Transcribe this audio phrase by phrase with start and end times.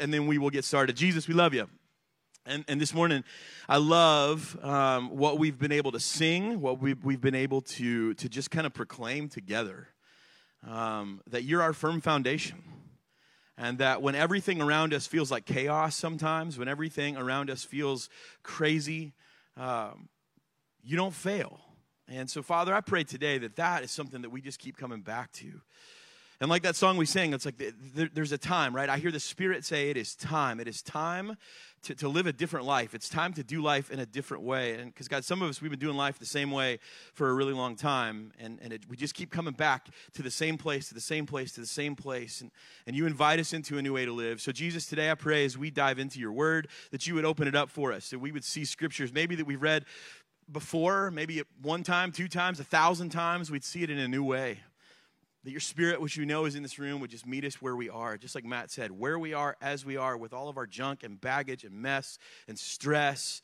[0.00, 0.96] and then we will get started.
[0.96, 1.68] Jesus, we love you.
[2.44, 3.22] And, and this morning,
[3.68, 8.14] I love um, what we've been able to sing, what we've, we've been able to,
[8.14, 9.88] to just kind of proclaim together.
[10.66, 12.62] Um, that you're our firm foundation.
[13.56, 18.08] And that when everything around us feels like chaos sometimes, when everything around us feels
[18.42, 19.14] crazy,
[19.56, 20.08] um,
[20.82, 21.60] you don't fail.
[22.08, 25.00] And so, Father, I pray today that that is something that we just keep coming
[25.00, 25.60] back to.
[26.40, 27.54] And like that song we sang, it's like
[28.12, 28.90] there's a time, right?
[28.90, 30.60] I hear the Spirit say it is time.
[30.60, 31.36] It is time
[31.84, 32.94] to, to live a different life.
[32.94, 34.74] It's time to do life in a different way.
[34.74, 36.78] And because, God, some of us, we've been doing life the same way
[37.14, 38.32] for a really long time.
[38.38, 41.24] And, and it, we just keep coming back to the same place, to the same
[41.24, 42.42] place, to the same place.
[42.42, 42.50] And,
[42.86, 44.42] and you invite us into a new way to live.
[44.42, 47.48] So, Jesus, today I pray as we dive into your word that you would open
[47.48, 49.86] it up for us, that we would see scriptures maybe that we've read
[50.50, 54.22] before, maybe one time, two times, a thousand times, we'd see it in a new
[54.22, 54.58] way.
[55.46, 57.76] That your spirit, which you know is in this room, would just meet us where
[57.76, 58.16] we are.
[58.16, 61.04] Just like Matt said, where we are as we are with all of our junk
[61.04, 62.18] and baggage and mess
[62.48, 63.42] and stress.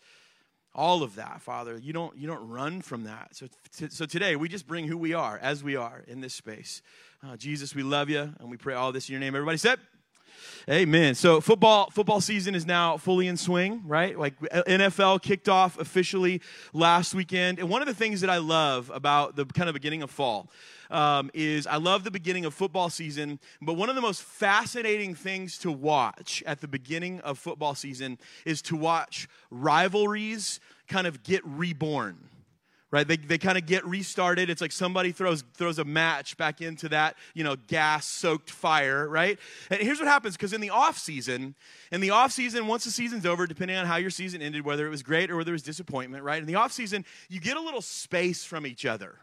[0.75, 1.79] All of that, Father.
[1.79, 3.37] You don't, you don't run from that.
[3.37, 6.35] So, t- so today, we just bring who we are as we are in this
[6.35, 6.83] space.
[7.25, 9.37] Uh, Jesus, we love you, and we pray all this in your name.
[9.37, 9.79] Everybody said,
[10.69, 11.15] Amen.
[11.15, 14.19] So football football season is now fully in swing, right?
[14.19, 16.41] Like NFL kicked off officially
[16.73, 17.61] last weekend.
[17.61, 20.51] And one of the things that I love about the kind of beginning of fall
[20.93, 25.15] um, is I love the beginning of football season, but one of the most fascinating
[25.15, 31.23] things to watch at the beginning of football season is to watch rivalries kind of
[31.23, 32.29] get reborn
[32.93, 33.09] right?
[33.09, 34.51] They, they kind of get restarted.
[34.51, 39.09] It's like somebody throws throws a match back into that you know gas soaked fire
[39.09, 39.39] right?
[39.71, 41.57] And here's what happens because in the off season
[41.91, 44.87] in the off season once the season's over depending on how your season ended whether
[44.87, 46.41] it was great or whether it was disappointment right?
[46.41, 49.19] In the off season you get a little space from each other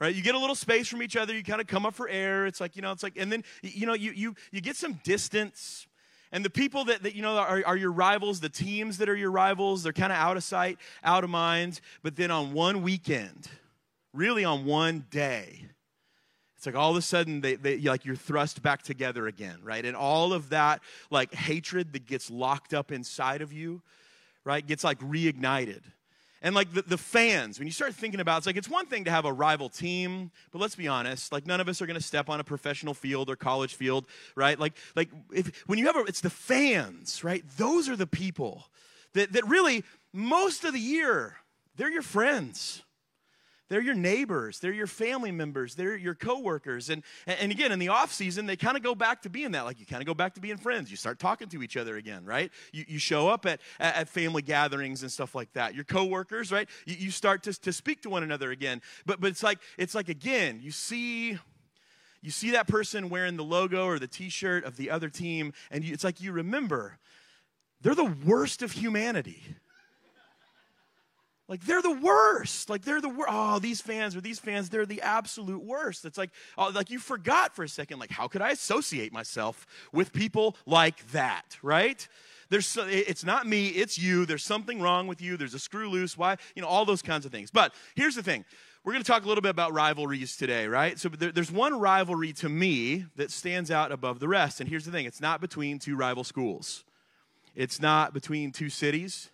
[0.00, 0.14] right?
[0.14, 1.34] You get a little space from each other.
[1.34, 2.46] You kind of come up for air.
[2.46, 4.94] It's like you know it's like and then you know you you you get some
[5.04, 5.86] distance.
[6.32, 9.16] And the people that, that you know are, are your rivals the teams that are
[9.16, 11.80] your rivals they're kind of out of sight out of mind.
[12.02, 13.48] But then on one weekend
[14.12, 15.66] really on one day
[16.56, 19.84] it's like all of a sudden they, they like you're thrust back together again right?
[19.84, 23.82] And all of that like hatred that gets locked up inside of you
[24.44, 25.82] right gets like reignited
[26.42, 28.86] and like the, the fans, when you start thinking about it, it's like it's one
[28.86, 31.86] thing to have a rival team, but let's be honest, like none of us are
[31.86, 34.58] gonna step on a professional field or college field, right?
[34.58, 37.44] Like, like if when you have a, it's the fans, right?
[37.56, 38.66] Those are the people
[39.14, 41.36] that, that really most of the year,
[41.76, 42.82] they're your friends.
[43.68, 46.88] They're your neighbors, they're your family members, they're your coworkers.
[46.88, 49.64] And, and again, in the off season, they kind of go back to being that.
[49.64, 50.90] Like you kind of go back to being friends.
[50.90, 52.52] You start talking to each other again, right?
[52.72, 55.74] You, you show up at, at family gatherings and stuff like that.
[55.74, 56.68] Your coworkers, right?
[56.86, 58.82] You, you start to, to speak to one another again.
[59.04, 61.38] But, but it's like, it's like again, you see
[62.22, 65.84] you see that person wearing the logo or the t-shirt of the other team and
[65.84, 66.98] you, it's like you remember
[67.82, 69.44] they're the worst of humanity
[71.48, 72.68] like they're the worst.
[72.68, 73.30] Like they're the worst.
[73.30, 76.04] Oh, these fans or these fans, they're the absolute worst.
[76.04, 77.98] It's like, oh, like you forgot for a second.
[77.98, 81.56] Like, how could I associate myself with people like that?
[81.62, 82.06] Right?
[82.48, 84.24] There's, so, it's not me, it's you.
[84.24, 85.36] There's something wrong with you.
[85.36, 86.16] There's a screw loose.
[86.16, 86.36] Why?
[86.54, 87.50] You know, all those kinds of things.
[87.50, 88.44] But here's the thing.
[88.84, 90.96] We're going to talk a little bit about rivalries today, right?
[90.96, 94.60] So there, there's one rivalry to me that stands out above the rest.
[94.60, 96.84] And here's the thing it's not between two rival schools,
[97.54, 99.30] it's not between two cities.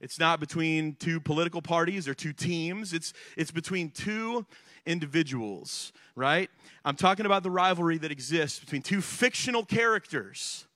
[0.00, 2.92] It's not between two political parties or two teams.
[2.92, 4.46] It's, it's between two
[4.84, 6.50] individuals, right?
[6.84, 10.66] I'm talking about the rivalry that exists between two fictional characters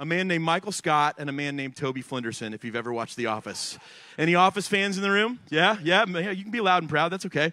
[0.00, 3.16] a man named Michael Scott and a man named Toby Flenderson, if you've ever watched
[3.16, 3.78] The Office.
[4.16, 5.40] Any Office fans in the room?
[5.50, 7.52] Yeah, yeah, you can be loud and proud, that's okay.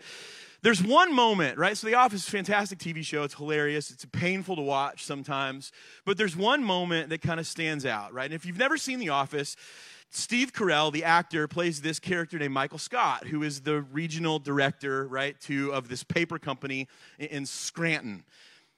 [0.61, 1.75] There's one moment, right?
[1.75, 3.23] So The Office is a fantastic TV show.
[3.23, 3.91] It's hilarious.
[3.91, 5.71] It's painful to watch sometimes.
[6.05, 8.25] But there's one moment that kind of stands out, right?
[8.25, 9.55] And if you've never seen The Office,
[10.09, 15.07] Steve Carell, the actor, plays this character named Michael Scott, who is the regional director,
[15.07, 16.87] right, to of this paper company
[17.19, 18.23] in Scranton.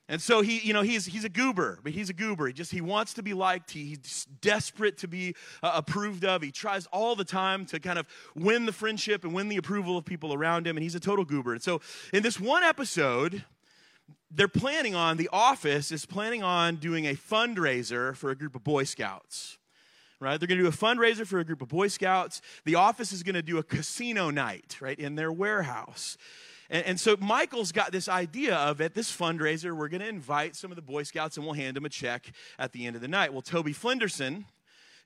[0.10, 2.48] And so he, you know, he's he's a goober, but he's a goober.
[2.48, 3.72] He just he wants to be liked.
[3.72, 6.42] He, he's desperate to be uh, approved of.
[6.42, 9.98] He tries all the time to kind of win the friendship and win the approval
[9.98, 10.78] of people around him.
[10.78, 11.54] And he's a total goober.
[11.54, 11.82] And so
[12.14, 13.44] in this one episode,
[14.32, 18.64] they're planning on the office is planning on doing a fundraiser for a group of
[18.64, 19.58] Boy Scouts
[20.20, 20.40] right?
[20.40, 22.42] They're going to do a fundraiser for a group of Boy Scouts.
[22.66, 26.18] The office is going to do a casino night, right, in their warehouse.
[26.70, 30.56] And, and, so Michael's got this idea of at this fundraiser, we're going to invite
[30.56, 33.02] some of the Boy Scouts and we'll hand them a check at the end of
[33.02, 33.32] the night.
[33.32, 34.46] Well, Toby Flenderson,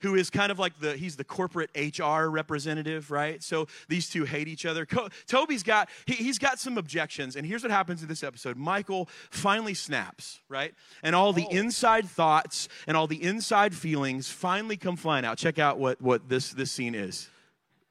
[0.01, 3.41] who is kind of like the he's the corporate HR representative, right?
[3.41, 4.85] So these two hate each other.
[4.85, 8.57] Co- Toby's got he, he's got some objections, and here's what happens in this episode.
[8.57, 10.73] Michael finally snaps, right?
[11.03, 11.55] And all the oh.
[11.55, 15.37] inside thoughts and all the inside feelings finally come flying out.
[15.37, 17.29] Check out what what this this scene is.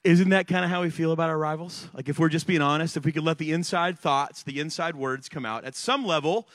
[0.03, 1.87] Isn't that kind of how we feel about our rivals?
[1.93, 4.97] Like, if we're just being honest, if we could let the inside thoughts, the inside
[4.97, 6.49] words come out at some level,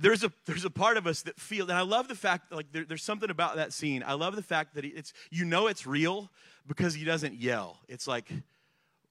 [0.00, 2.70] there's a there's a part of us that feel and i love the fact like
[2.72, 4.04] there, there's something about that scene.
[4.06, 6.30] I love the fact that it's you know it's real
[6.66, 7.78] because he doesn't yell.
[7.88, 8.30] It's like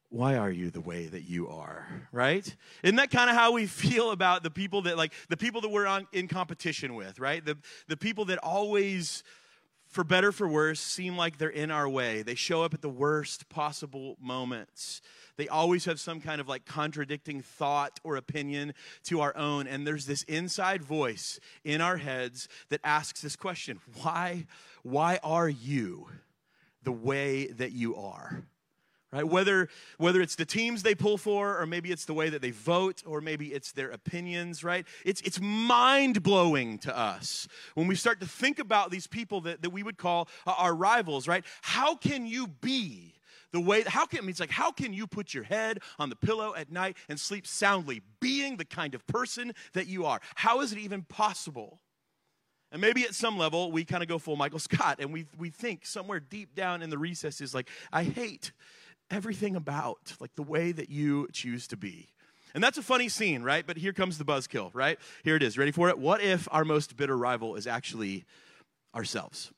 [0.10, 1.86] why are you the way that you are?
[2.13, 2.56] Right?
[2.81, 5.69] Isn't that kind of how we feel about the people that like the people that
[5.69, 7.44] we're on in competition with right?
[7.44, 7.57] The
[7.88, 9.24] the people that always
[9.88, 12.22] for better for worse, seem like they're in our way.
[12.22, 15.01] They show up at the worst possible moments.
[15.38, 18.74] They always have some kind of like contradicting thought or opinion
[19.06, 19.68] to our own.
[19.68, 24.45] And there's this inside voice in our heads that asks this question Why,
[24.84, 26.07] why are you
[26.84, 28.44] the way that you are?
[29.12, 29.27] Right?
[29.27, 32.51] Whether whether it's the teams they pull for or maybe it's the way that they
[32.51, 34.86] vote or maybe it's their opinions right?
[35.06, 39.69] It's it's mind-blowing to us when we start to think about these people that, that
[39.69, 41.44] we would call uh, our rivals right?
[41.62, 43.13] How can you be
[43.54, 46.10] the way how can I mean, it's like how can you put your head on
[46.10, 50.19] the pillow at night and sleep soundly being the kind of person that you are?
[50.36, 51.80] How is it even possible?
[52.69, 55.50] And maybe at some level we kind of go full Michael Scott and we we
[55.50, 58.51] think somewhere deep down in the recesses like I hate
[59.09, 62.07] everything about, like the way that you choose to be.
[62.54, 63.65] And that's a funny scene, right?
[63.65, 64.98] But here comes the buzzkill, right?
[65.24, 65.57] Here it is.
[65.57, 66.00] Ready for it?
[66.00, 68.25] What if our most bitter rival is actually
[68.95, 69.51] ourselves?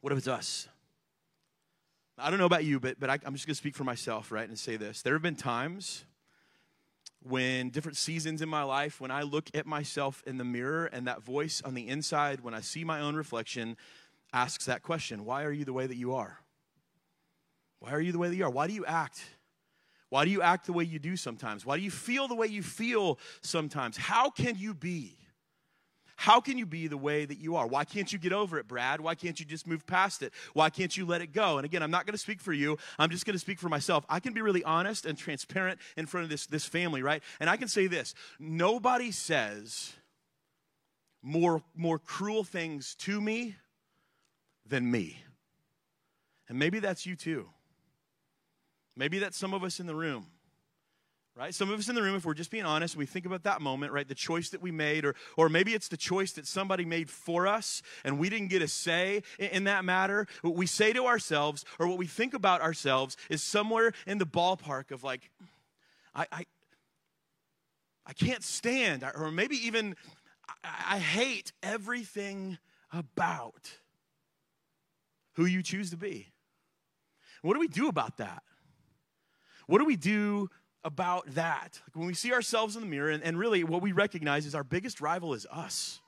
[0.00, 0.68] What if it's us?
[2.16, 4.30] I don't know about you, but, but I, I'm just going to speak for myself,
[4.30, 4.48] right?
[4.48, 5.02] And say this.
[5.02, 6.04] There have been times
[7.22, 11.06] when different seasons in my life, when I look at myself in the mirror and
[11.06, 13.76] that voice on the inside, when I see my own reflection,
[14.32, 16.40] asks that question Why are you the way that you are?
[17.80, 18.50] Why are you the way that you are?
[18.50, 19.22] Why do you act?
[20.10, 21.64] Why do you act the way you do sometimes?
[21.64, 23.96] Why do you feel the way you feel sometimes?
[23.96, 25.16] How can you be?
[26.16, 27.66] How can you be the way that you are?
[27.66, 29.00] Why can't you get over it, Brad?
[29.00, 30.34] Why can't you just move past it?
[30.52, 31.56] Why can't you let it go?
[31.56, 32.76] And again, I'm not going to speak for you.
[32.98, 34.04] I'm just going to speak for myself.
[34.06, 37.22] I can be really honest and transparent in front of this, this family, right?
[37.40, 39.94] And I can say this nobody says
[41.22, 43.56] more, more cruel things to me
[44.66, 45.22] than me.
[46.50, 47.48] And maybe that's you too.
[48.96, 50.26] Maybe that's some of us in the room.
[51.36, 51.54] Right?
[51.54, 53.62] Some of us in the room, if we're just being honest, we think about that
[53.62, 54.06] moment, right?
[54.06, 57.46] The choice that we made, or, or maybe it's the choice that somebody made for
[57.46, 60.26] us and we didn't get a say in, in that matter.
[60.42, 64.26] What we say to ourselves, or what we think about ourselves, is somewhere in the
[64.26, 65.30] ballpark of like,
[66.14, 66.44] I, I,
[68.06, 69.94] I can't stand, or maybe even
[70.62, 72.58] I, I hate everything
[72.92, 73.70] about
[75.34, 76.32] who you choose to be.
[77.40, 78.42] What do we do about that?
[79.70, 80.50] What do we do
[80.82, 81.80] about that?
[81.86, 84.52] Like when we see ourselves in the mirror, and, and really what we recognize is
[84.52, 86.00] our biggest rival is us.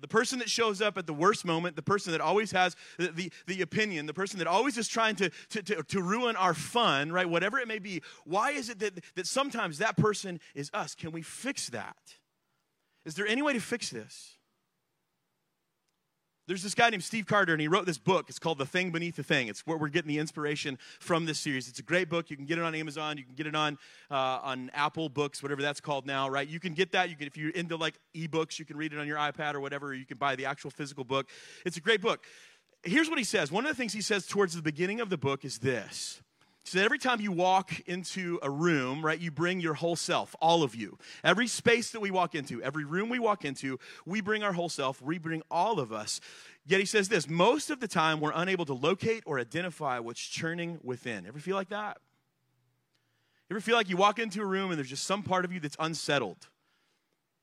[0.00, 3.08] The person that shows up at the worst moment, the person that always has the,
[3.08, 6.52] the, the, opinion, the person that always is trying to, to, to, to ruin our
[6.52, 7.26] fun, right?
[7.26, 8.02] Whatever it may be.
[8.26, 10.94] Why is it that, that sometimes that person is us?
[10.94, 11.96] Can we fix that?
[13.06, 14.36] Is there any way to fix this?
[16.48, 18.28] There's this guy named Steve Carter, and he wrote this book.
[18.28, 19.46] It's called The Thing Beneath the Thing.
[19.46, 21.68] It's where we're getting the inspiration from this series.
[21.68, 22.30] It's a great book.
[22.30, 23.16] You can get it on Amazon.
[23.16, 23.78] You can get it on
[24.10, 26.48] uh, on Apple Books, whatever that's called now, right?
[26.48, 27.10] You can get that.
[27.10, 29.60] You can, if you're into like ebooks, you can read it on your iPad or
[29.60, 29.88] whatever.
[29.88, 31.28] Or you can buy the actual physical book.
[31.64, 32.24] It's a great book.
[32.82, 33.52] Here's what he says.
[33.52, 36.22] One of the things he says towards the beginning of the book is this.
[36.64, 40.62] So every time you walk into a room, right, you bring your whole self, all
[40.62, 40.96] of you.
[41.24, 44.68] Every space that we walk into, every room we walk into, we bring our whole
[44.68, 46.20] self, we bring all of us.
[46.64, 50.20] Yet he says this most of the time we're unable to locate or identify what's
[50.20, 51.26] churning within.
[51.26, 51.98] Ever feel like that?
[53.50, 55.58] Ever feel like you walk into a room and there's just some part of you
[55.58, 56.48] that's unsettled?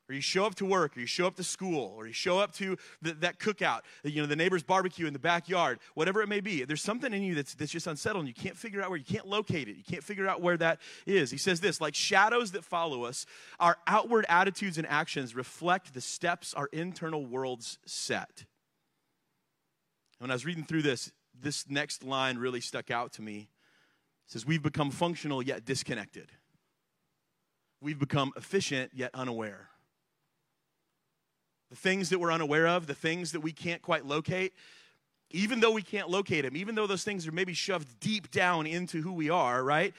[0.10, 2.39] Or you show up to work, or you show up to school, or you show
[2.39, 6.28] up to the, that cookout, you know, the neighbor's barbecue in the backyard, whatever it
[6.28, 6.63] may be.
[6.63, 9.06] There's something in you that's, that's just unsettled, and you can't figure out where, you
[9.06, 9.78] can't locate it.
[9.78, 11.30] You can't figure out where that is.
[11.30, 13.28] He says this like shadows that follow us,
[13.60, 18.46] our outward attitudes and actions reflect the steps our internal worlds set.
[20.18, 23.50] When I was reading through this, this next line really stuck out to me.
[24.28, 26.32] It says, We've become functional yet disconnected.
[27.80, 29.69] We've become efficient yet unaware
[31.70, 34.54] the things that we're unaware of, the things that we can't quite locate,
[35.32, 38.66] even though we can't locate them, even though those things are maybe shoved deep down
[38.66, 39.94] into who we are, right?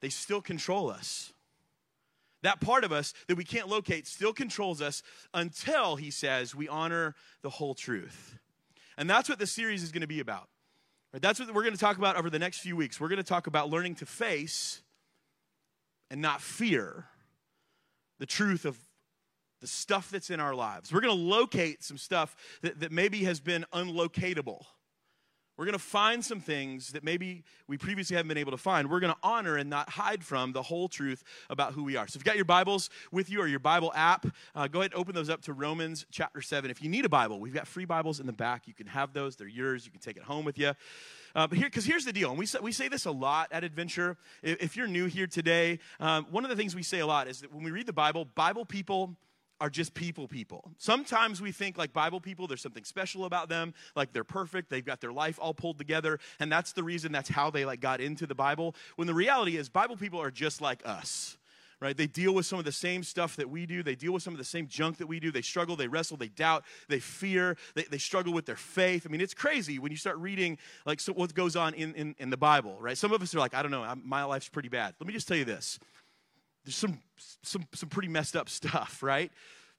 [0.00, 1.32] They still control us.
[2.42, 5.02] That part of us that we can't locate still controls us
[5.34, 8.38] until, he says, we honor the whole truth.
[8.96, 10.48] And that's what this series is going to be about.
[11.12, 11.20] Right?
[11.20, 13.00] That's what we're going to talk about over the next few weeks.
[13.00, 14.80] We're going to talk about learning to face
[16.10, 17.06] and not fear
[18.18, 18.78] the truth of
[19.60, 20.92] the stuff that's in our lives.
[20.92, 24.64] We're going to locate some stuff that, that maybe has been unlocatable.
[25.56, 28.90] We're going to find some things that maybe we previously haven't been able to find.
[28.90, 32.06] We're going to honor and not hide from the whole truth about who we are.
[32.06, 34.92] So, if you've got your Bibles with you or your Bible app, uh, go ahead
[34.92, 36.70] and open those up to Romans chapter 7.
[36.70, 38.68] If you need a Bible, we've got free Bibles in the back.
[38.68, 39.86] You can have those, they're yours.
[39.86, 40.74] You can take it home with you.
[41.34, 43.48] Uh, but here, because here's the deal, and we say, we say this a lot
[43.50, 44.18] at Adventure.
[44.42, 47.28] If, if you're new here today, um, one of the things we say a lot
[47.28, 49.16] is that when we read the Bible, Bible people
[49.60, 50.72] are just people people.
[50.78, 54.84] Sometimes we think like Bible people, there's something special about them, like they're perfect, they've
[54.84, 58.00] got their life all pulled together, and that's the reason that's how they like got
[58.00, 58.74] into the Bible.
[58.96, 61.36] When the reality is Bible people are just like us.
[61.78, 61.94] Right?
[61.94, 63.82] They deal with some of the same stuff that we do.
[63.82, 65.30] They deal with some of the same junk that we do.
[65.30, 69.04] They struggle, they wrestle, they doubt, they fear, they, they struggle with their faith.
[69.06, 72.14] I mean, it's crazy when you start reading like so what goes on in, in,
[72.18, 72.96] in the Bible, right?
[72.96, 74.94] Some of us are like, I don't know, I'm, my life's pretty bad.
[74.98, 75.78] Let me just tell you this
[76.66, 77.00] there's some
[77.42, 79.32] some some pretty messed up stuff, right?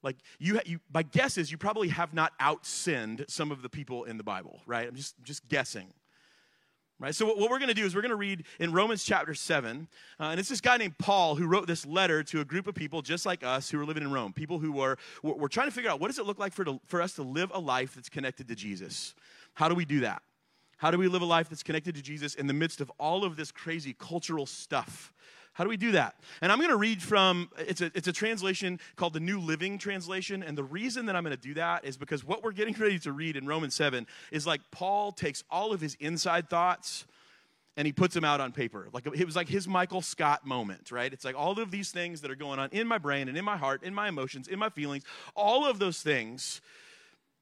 [0.03, 3.69] Like you, you, my guess is you probably have not out sinned some of the
[3.69, 4.87] people in the Bible, right?
[4.87, 5.87] I'm just just guessing,
[6.99, 7.13] right?
[7.13, 9.87] So what, we're going to do is we're going to read in Romans chapter seven,
[10.19, 12.75] uh, and it's this guy named Paul who wrote this letter to a group of
[12.75, 15.73] people just like us who are living in Rome, people who were, we're trying to
[15.73, 17.95] figure out what does it look like for to, for us to live a life
[17.95, 19.13] that's connected to Jesus.
[19.55, 20.21] How do we do that?
[20.77, 23.25] How do we live a life that's connected to Jesus in the midst of all
[23.25, 25.11] of this crazy cultural stuff?
[25.57, 26.13] How do we do that?
[26.41, 29.79] And I'm going to read from it's a it's a translation called the New Living
[29.79, 32.75] Translation, and the reason that I'm going to do that is because what we're getting
[32.79, 37.05] ready to read in Romans 7 is like Paul takes all of his inside thoughts
[37.75, 38.87] and he puts them out on paper.
[38.93, 41.11] Like it was like his Michael Scott moment, right?
[41.11, 43.43] It's like all of these things that are going on in my brain and in
[43.43, 46.61] my heart, in my emotions, in my feelings, all of those things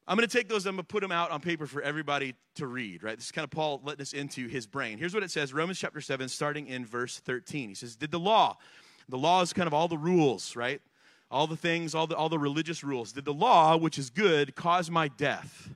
[0.07, 2.35] I'm going to take those, I'm going to put them out on paper for everybody
[2.55, 3.15] to read, right?
[3.15, 4.99] This is kind of Paul letting us into his brain.
[4.99, 7.69] Here's what it says Romans chapter 7, starting in verse 13.
[7.69, 8.57] He says, Did the law,
[9.09, 10.81] the law is kind of all the rules, right?
[11.31, 13.11] All the things, all the, all the religious rules.
[13.11, 15.69] Did the law, which is good, cause my death?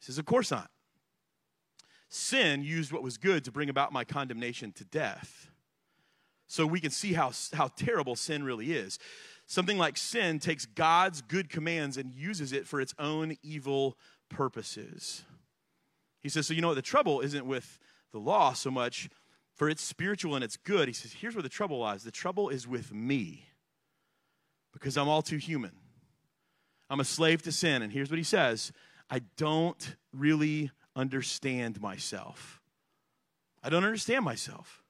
[0.00, 0.70] He says, Of course not.
[2.08, 5.50] Sin used what was good to bring about my condemnation to death.
[6.46, 8.98] So we can see how, how terrible sin really is.
[9.48, 13.96] Something like sin takes God's good commands and uses it for its own evil
[14.28, 15.24] purposes.
[16.20, 16.74] He says, So you know what?
[16.74, 17.78] The trouble isn't with
[18.12, 19.08] the law so much,
[19.54, 20.86] for it's spiritual and it's good.
[20.86, 23.46] He says, Here's where the trouble lies the trouble is with me
[24.74, 25.72] because I'm all too human.
[26.90, 27.80] I'm a slave to sin.
[27.80, 28.70] And here's what he says
[29.08, 32.60] I don't really understand myself.
[33.62, 34.84] I don't understand myself.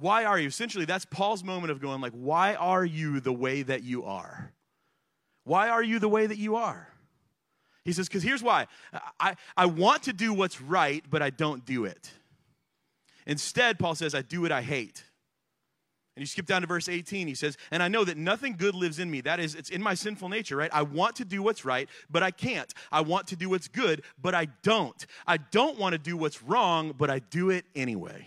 [0.00, 0.48] Why are you?
[0.48, 4.52] Essentially, that's Paul's moment of going, like, why are you the way that you are?
[5.44, 6.88] Why are you the way that you are?
[7.84, 8.66] He says, because here's why
[9.18, 12.10] I, I want to do what's right, but I don't do it.
[13.26, 15.04] Instead, Paul says, I do what I hate.
[16.14, 18.74] And you skip down to verse 18, he says, And I know that nothing good
[18.74, 19.20] lives in me.
[19.20, 20.70] That is, it's in my sinful nature, right?
[20.72, 22.74] I want to do what's right, but I can't.
[22.90, 25.06] I want to do what's good, but I don't.
[25.26, 28.26] I don't want to do what's wrong, but I do it anyway.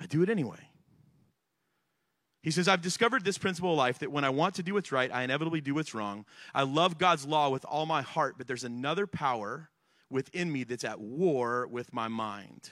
[0.00, 0.70] I do it anyway.
[2.42, 4.92] He says, I've discovered this principle of life that when I want to do what's
[4.92, 6.24] right, I inevitably do what's wrong.
[6.54, 9.68] I love God's law with all my heart, but there's another power
[10.10, 12.70] within me that's at war with my mind.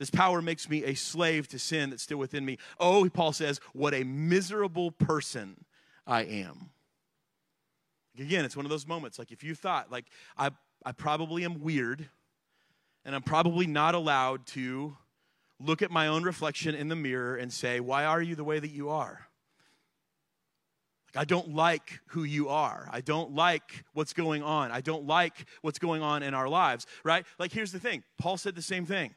[0.00, 2.58] This power makes me a slave to sin that's still within me.
[2.80, 5.64] Oh, Paul says, what a miserable person
[6.04, 6.70] I am.
[8.18, 9.18] Again, it's one of those moments.
[9.20, 10.50] Like if you thought, like, I,
[10.84, 12.08] I probably am weird,
[13.04, 14.96] and I'm probably not allowed to
[15.60, 18.58] look at my own reflection in the mirror and say, Why are you the way
[18.58, 19.26] that you are?
[21.14, 22.88] Like, I don't like who you are.
[22.92, 24.70] I don't like what's going on.
[24.70, 27.24] I don't like what's going on in our lives, right?
[27.38, 29.14] Like, here's the thing Paul said the same thing.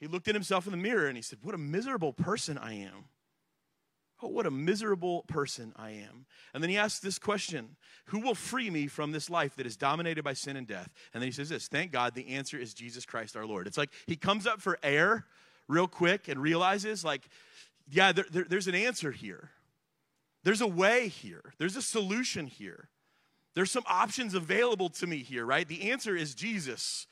[0.00, 2.74] He looked at himself in the mirror and he said, What a miserable person I
[2.74, 3.06] am.
[4.22, 6.24] Oh, what a miserable person I am.
[6.54, 9.76] And then he asks this question Who will free me from this life that is
[9.76, 10.90] dominated by sin and death?
[11.12, 13.66] And then he says this Thank God the answer is Jesus Christ our Lord.
[13.66, 15.26] It's like he comes up for air
[15.68, 17.28] real quick and realizes, like,
[17.88, 19.50] yeah, there, there, there's an answer here.
[20.44, 21.52] There's a way here.
[21.58, 22.88] There's a solution here.
[23.54, 25.66] There's some options available to me here, right?
[25.66, 27.06] The answer is Jesus.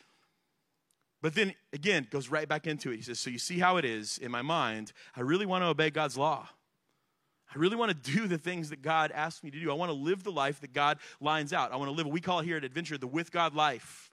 [1.20, 2.96] But then again, goes right back into it.
[2.96, 4.92] He says, So you see how it is in my mind.
[5.16, 6.48] I really want to obey God's law.
[7.54, 9.70] I really want to do the things that God asked me to do.
[9.70, 11.72] I want to live the life that God lines out.
[11.72, 14.10] I want to live, what we call here at Adventure, the with God life.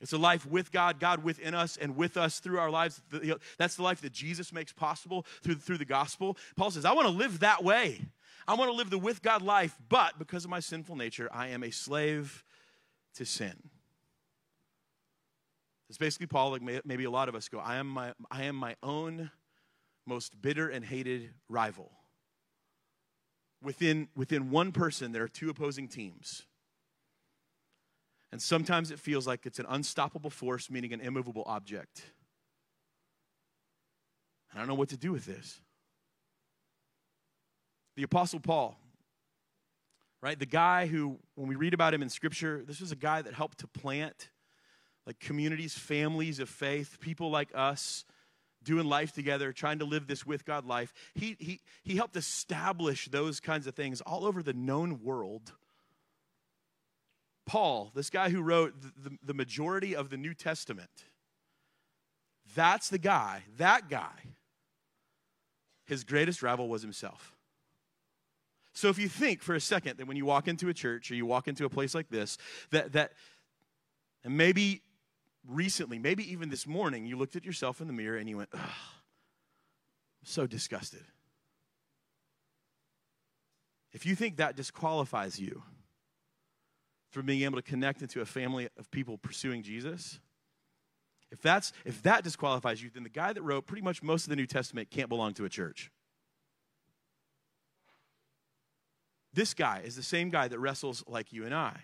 [0.00, 3.00] It's a life with God, God within us and with us through our lives.
[3.58, 6.36] That's the life that Jesus makes possible through, through the gospel.
[6.56, 8.00] Paul says, I want to live that way.
[8.48, 11.48] I want to live the with God life, but because of my sinful nature, I
[11.48, 12.44] am a slave
[13.14, 13.54] to sin.
[15.88, 18.56] It's basically Paul, like maybe a lot of us go, I am my, I am
[18.56, 19.30] my own
[20.06, 21.90] most bitter and hated rival.
[23.62, 26.46] Within, within one person, there are two opposing teams.
[28.32, 32.02] And sometimes it feels like it's an unstoppable force, meaning an immovable object.
[34.54, 35.60] I don't know what to do with this.
[37.96, 38.78] The Apostle Paul,
[40.22, 40.38] right?
[40.38, 43.34] The guy who, when we read about him in Scripture, this was a guy that
[43.34, 44.30] helped to plant
[45.06, 48.04] like communities, families of faith, people like us
[48.62, 50.92] doing life together, trying to live this with God life.
[51.14, 55.52] He, he, he helped establish those kinds of things all over the known world.
[57.46, 60.90] Paul, this guy who wrote the, the, majority of the New Testament,
[62.54, 64.12] that's the guy, that guy,
[65.86, 67.34] his greatest rival was himself.
[68.72, 71.14] So if you think for a second that when you walk into a church or
[71.14, 72.38] you walk into a place like this,
[72.70, 73.12] that, that
[74.22, 74.82] and maybe
[75.50, 78.50] recently, maybe even this morning, you looked at yourself in the mirror and you went,
[80.24, 81.02] so disgusted.
[83.92, 85.62] If you think that disqualifies you
[87.10, 90.20] from being able to connect into a family of people pursuing Jesus,
[91.32, 94.30] if that's if that disqualifies you, then the guy that wrote pretty much most of
[94.30, 95.90] the New Testament can't belong to a church.
[99.32, 101.80] This guy is the same guy that wrestles like you and I.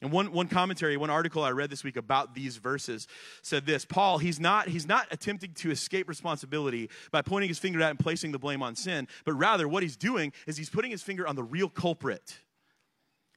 [0.00, 3.08] And one, one commentary, one article I read this week about these verses
[3.42, 7.82] said this Paul, he's not, he's not attempting to escape responsibility by pointing his finger
[7.82, 10.90] at and placing the blame on sin, but rather what he's doing is he's putting
[10.90, 12.38] his finger on the real culprit.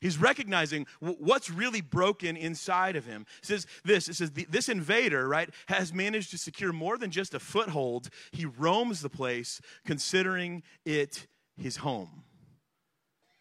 [0.01, 3.27] He's recognizing what's really broken inside of him.
[3.43, 7.35] It says this it says, This invader, right, has managed to secure more than just
[7.35, 8.09] a foothold.
[8.31, 12.23] He roams the place, considering it his home.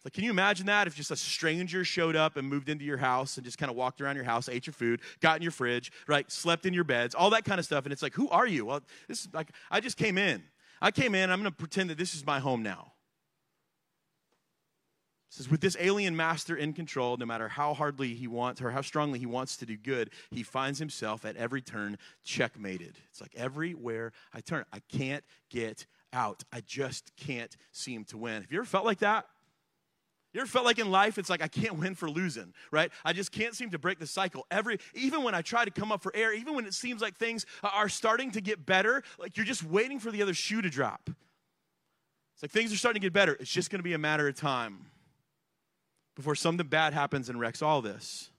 [0.03, 2.97] Like, can you imagine that if just a stranger showed up and moved into your
[2.97, 5.51] house and just kind of walked around your house, ate your food, got in your
[5.51, 8.27] fridge, right, slept in your beds, all that kind of stuff, and it's like, who
[8.29, 8.65] are you?
[8.65, 10.43] Well, this is like, I just came in.
[10.81, 12.93] I came in, I'm going to pretend that this is my home now.
[15.29, 18.71] It says, with this alien master in control, no matter how hardly he wants or
[18.71, 22.97] how strongly he wants to do good, he finds himself at every turn checkmated.
[23.11, 26.43] It's like everywhere I turn, I can't get out.
[26.51, 28.41] I just can't seem to win.
[28.41, 29.27] Have you ever felt like that?
[30.33, 32.91] You ever felt like in life it's like I can't win for losing, right?
[33.03, 34.45] I just can't seem to break the cycle.
[34.49, 37.17] Every even when I try to come up for air, even when it seems like
[37.17, 40.69] things are starting to get better, like you're just waiting for the other shoe to
[40.69, 41.09] drop.
[42.33, 43.33] It's like things are starting to get better.
[43.39, 44.85] It's just going to be a matter of time
[46.15, 48.29] before something bad happens and wrecks all this.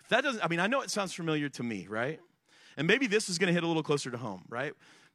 [0.00, 2.20] If that doesn't I mean, I know it sounds familiar to me, right?
[2.76, 4.74] And maybe this is going to hit a little closer to home, right?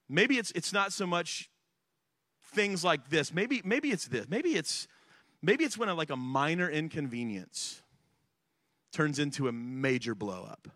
[0.09, 1.51] Maybe it's it's not so much
[2.53, 3.31] things like this.
[3.31, 4.27] Maybe maybe it's this.
[4.27, 4.87] Maybe it's
[5.47, 7.81] Maybe it's when a, like a minor inconvenience
[8.91, 10.67] turns into a major blow up.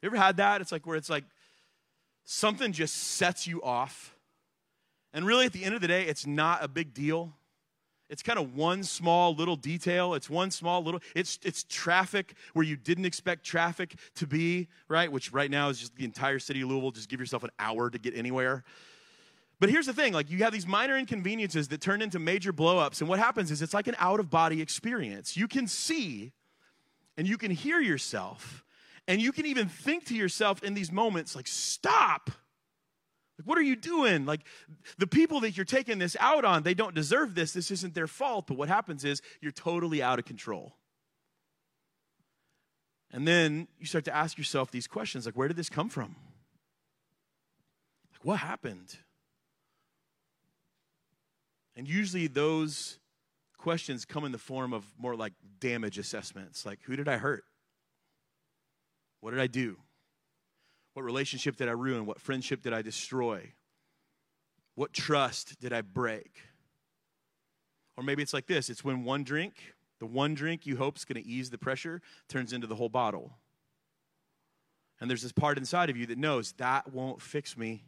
[0.00, 0.60] You ever had that?
[0.60, 1.24] It's like where it's like
[2.24, 4.14] something just sets you off.
[5.12, 7.32] And really, at the end of the day, it's not a big deal.
[8.08, 10.14] It's kind of one small little detail.
[10.14, 15.10] It's one small little, it's, it's traffic where you didn't expect traffic to be, right?
[15.10, 16.92] Which right now is just the entire city of Louisville.
[16.92, 18.62] Just give yourself an hour to get anywhere.
[19.60, 23.00] But here's the thing like, you have these minor inconveniences that turn into major blowups.
[23.00, 25.36] And what happens is it's like an out of body experience.
[25.36, 26.32] You can see
[27.16, 28.64] and you can hear yourself,
[29.06, 32.30] and you can even think to yourself in these moments, like, stop.
[33.38, 34.26] Like, what are you doing?
[34.26, 34.40] Like,
[34.98, 37.52] the people that you're taking this out on, they don't deserve this.
[37.52, 38.46] This isn't their fault.
[38.48, 40.74] But what happens is you're totally out of control.
[43.12, 46.16] And then you start to ask yourself these questions like, where did this come from?
[48.12, 48.96] Like, what happened?
[51.76, 52.98] And usually those
[53.58, 57.44] questions come in the form of more like damage assessments like, who did I hurt?
[59.20, 59.78] What did I do?
[60.92, 62.06] What relationship did I ruin?
[62.06, 63.52] What friendship did I destroy?
[64.74, 66.40] What trust did I break?
[67.96, 69.54] Or maybe it's like this it's when one drink,
[69.98, 72.88] the one drink you hope is going to ease the pressure, turns into the whole
[72.88, 73.32] bottle.
[75.00, 77.84] And there's this part inside of you that knows that won't fix me.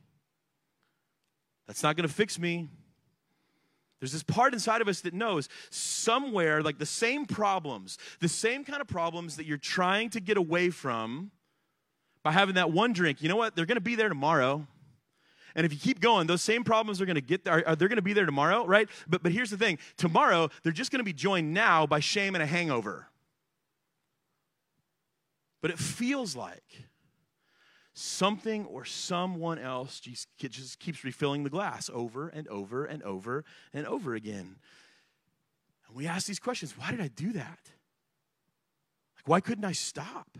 [1.66, 2.68] That's not going to fix me.
[4.00, 8.64] There's this part inside of us that knows somewhere, like the same problems, the same
[8.64, 11.30] kind of problems that you're trying to get away from
[12.22, 13.22] by having that one drink.
[13.22, 13.56] You know what?
[13.56, 14.66] They're going to be there tomorrow.
[15.54, 17.66] And if you keep going, those same problems are going to get there.
[17.66, 18.88] Are, they're going to be there tomorrow, right?
[19.08, 22.34] But, but here's the thing tomorrow, they're just going to be joined now by shame
[22.34, 23.08] and a hangover.
[25.62, 26.84] But it feels like
[27.96, 30.28] something or someone else just,
[30.78, 34.56] keeps refilling the glass over and over and over and over again.
[35.88, 37.58] And we ask these questions why did I do that?
[39.16, 40.38] Like, why couldn't I stop?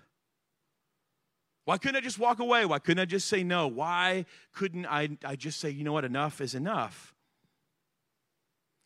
[1.65, 2.65] Why couldn't I just walk away?
[2.67, 3.67] Why couldn't I just say no?
[3.67, 7.15] Why couldn't I, I just say, you know what, enough is enough?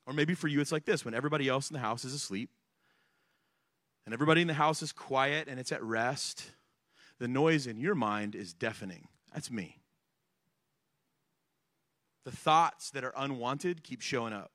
[0.06, 2.50] Or maybe for you, it's like this when everybody else in the house is asleep
[4.06, 6.52] and everybody in the house is quiet and it's at rest
[7.20, 9.06] the noise in your mind is deafening.
[9.32, 9.76] That's me.
[12.24, 14.50] The thoughts that are unwanted keep showing up.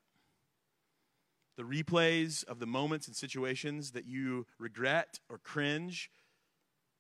[1.58, 6.10] The replays of the moments and situations that you regret or cringe,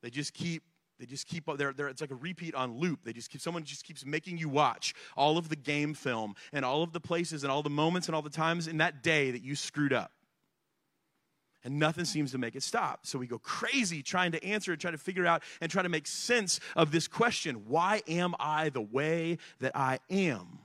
[0.01, 0.63] they just keep
[0.97, 3.65] they just keep they're, they're, it's like a repeat on loop they just keep someone
[3.65, 7.43] just keeps making you watch all of the game film and all of the places
[7.43, 10.11] and all the moments and all the times in that day that you screwed up
[11.65, 13.05] and nothing seems to make it stop.
[13.05, 15.89] So we go crazy trying to answer and try to figure out and try to
[15.89, 20.59] make sense of this question why am I the way that I am?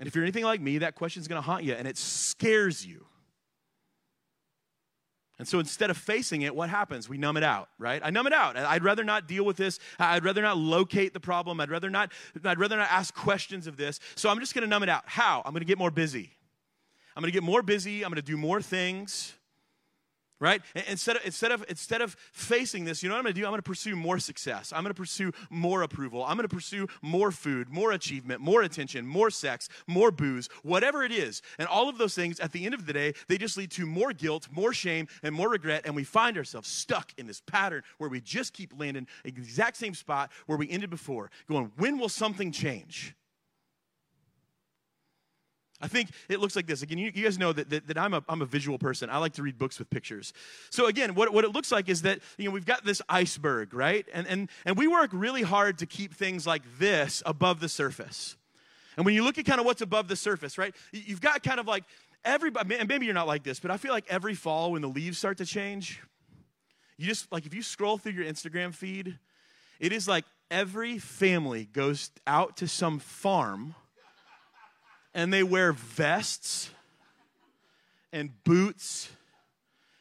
[0.00, 1.96] And if you're anything like me, that question is going to haunt you and it
[1.96, 3.06] scares you.
[5.38, 7.08] And so instead of facing it, what happens?
[7.08, 8.02] We numb it out, right?
[8.04, 8.56] I numb it out.
[8.56, 9.78] I'd rather not deal with this.
[9.96, 11.60] I'd rather not locate the problem.
[11.60, 12.10] I'd rather not,
[12.44, 14.00] I'd rather not ask questions of this.
[14.16, 15.04] So I'm just going to numb it out.
[15.06, 15.42] How?
[15.44, 16.32] I'm going to get more busy.
[17.18, 18.04] I'm going to get more busy.
[18.04, 19.34] I'm going to do more things.
[20.38, 20.62] Right?
[20.86, 23.44] Instead of, instead, of, instead of facing this, you know what I'm going to do?
[23.44, 24.72] I'm going to pursue more success.
[24.72, 26.22] I'm going to pursue more approval.
[26.22, 31.02] I'm going to pursue more food, more achievement, more attention, more sex, more booze, whatever
[31.02, 31.42] it is.
[31.58, 33.84] And all of those things, at the end of the day, they just lead to
[33.84, 35.82] more guilt, more shame, and more regret.
[35.86, 39.40] And we find ourselves stuck in this pattern where we just keep landing in the
[39.40, 43.16] exact same spot where we ended before, going, when will something change?
[45.80, 46.82] I think it looks like this.
[46.82, 49.10] Again, you, you guys know that, that, that, I'm, a, I'm a visual person.
[49.10, 50.32] I like to read books with pictures.
[50.70, 53.72] So, again, what, what it looks like is that you know, we've got this iceberg,
[53.72, 54.04] right?
[54.12, 58.36] And, and, and we work really hard to keep things like this above the surface.
[58.96, 61.60] And when you look at kind of what's above the surface, right, you've got kind
[61.60, 61.84] of like
[62.24, 64.88] everybody, and maybe you're not like this, but I feel like every fall when the
[64.88, 66.00] leaves start to change,
[66.96, 69.16] you just, like, if you scroll through your Instagram feed,
[69.78, 73.76] it is like every family goes out to some farm
[75.14, 76.70] and they wear vests
[78.12, 79.10] and boots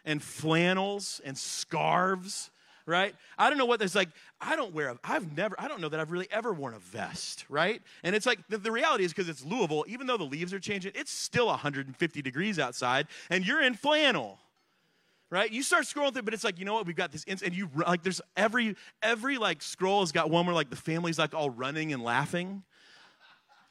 [0.06, 2.50] and flannels and scarves
[2.88, 3.14] right?
[3.38, 5.90] I don't know what there's like i don't wear a, i've never i don't know
[5.90, 7.82] that i've really ever worn a vest right?
[8.04, 10.60] And it's like the, the reality is because it's louisville even though the leaves are
[10.60, 14.40] changing it's still 150 degrees outside and you're in flannel
[15.30, 15.52] right?
[15.52, 16.86] You start scrolling through but it's like you know what?
[16.86, 20.56] We've got this and you like there's every every like scroll has got one where
[20.56, 22.64] like the family's like all running and laughing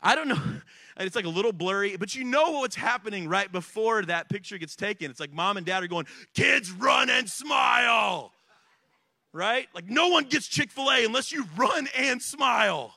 [0.02, 0.42] I don't know.
[0.98, 4.74] It's like a little blurry, but you know what's happening right before that picture gets
[4.74, 5.11] taken.
[5.11, 8.32] It's like mom and dad are going, kids, run and smile.
[9.30, 9.68] Right?
[9.74, 12.94] Like no one gets Chick fil A unless you run and smile.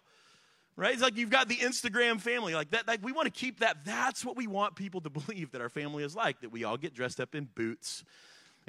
[0.77, 0.93] Right?
[0.93, 2.55] It's like you've got the Instagram family.
[2.55, 3.83] Like that, like we want to keep that.
[3.83, 6.77] That's what we want people to believe that our family is like, that we all
[6.77, 8.05] get dressed up in boots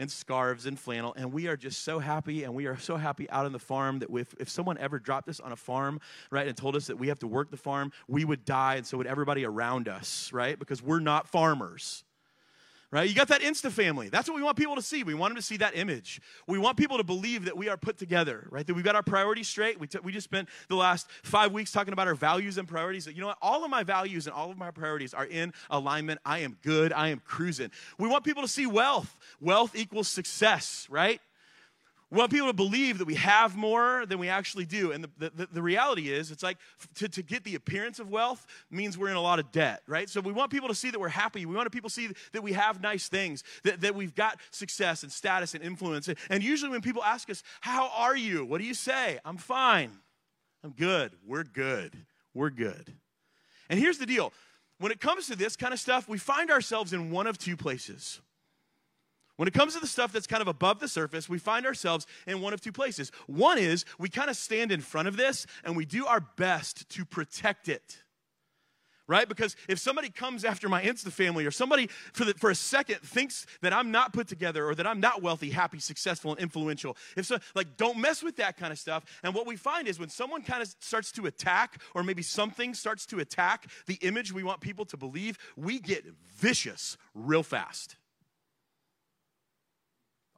[0.01, 1.13] and scarves and flannel.
[1.17, 3.99] And we are just so happy, and we are so happy out on the farm
[4.01, 6.99] that if, if someone ever dropped us on a farm, right, and told us that
[6.99, 10.33] we have to work the farm, we would die, and so would everybody around us,
[10.33, 10.59] right?
[10.59, 12.03] Because we're not farmers
[12.91, 13.09] right?
[13.09, 14.09] You got that Insta family.
[14.09, 15.05] That's what we want people to see.
[15.05, 16.21] We want them to see that image.
[16.47, 18.67] We want people to believe that we are put together, right?
[18.67, 19.79] That we've got our priorities straight.
[19.79, 23.07] We, t- we just spent the last five weeks talking about our values and priorities.
[23.07, 23.39] You know what?
[23.41, 26.21] All of my values and all of my priorities are in alignment.
[26.25, 26.93] I am good.
[26.93, 27.71] I am cruising.
[27.99, 29.17] We want people to see wealth.
[29.41, 31.21] Wealth equals success, right?
[32.11, 34.91] We want people to believe that we have more than we actually do.
[34.91, 36.59] And the, the, the, reality is, it's like
[36.97, 40.11] to, to get the appearance of wealth means we're in a lot of debt, right?
[40.11, 41.47] So we want people to see that we're happy.
[41.47, 45.05] We want people to see that we have nice things, that, that we've got success
[45.05, 46.09] and status and influence.
[46.29, 48.45] And usually when people ask us, How are you?
[48.45, 49.21] What do you say?
[49.25, 49.93] I'm fine.
[50.65, 51.13] I'm good.
[51.25, 51.97] We're good.
[52.35, 52.93] We're good.
[53.69, 54.33] And here's the deal
[54.79, 57.57] when it comes to this kind of stuff, we find ourselves in one of two
[57.57, 58.21] places.
[59.41, 62.07] When it comes to the stuff that's kind of above the surface, we find ourselves
[62.27, 63.11] in one of two places.
[63.27, 66.91] One is we kind of stand in front of this and we do our best
[66.91, 68.03] to protect it.
[69.07, 69.27] Right?
[69.27, 72.97] Because if somebody comes after my Insta family or somebody for, the, for a second
[73.01, 76.95] thinks that I'm not put together or that I'm not wealthy, happy, successful, and influential,
[77.17, 79.07] if so, like, don't mess with that kind of stuff.
[79.23, 82.75] And what we find is when someone kind of starts to attack or maybe something
[82.75, 86.05] starts to attack the image we want people to believe, we get
[86.37, 87.97] vicious real fast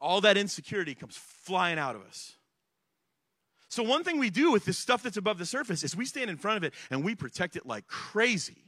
[0.03, 2.37] all that insecurity comes flying out of us.
[3.69, 6.29] So, one thing we do with this stuff that's above the surface is we stand
[6.29, 8.65] in front of it and we protect it like crazy.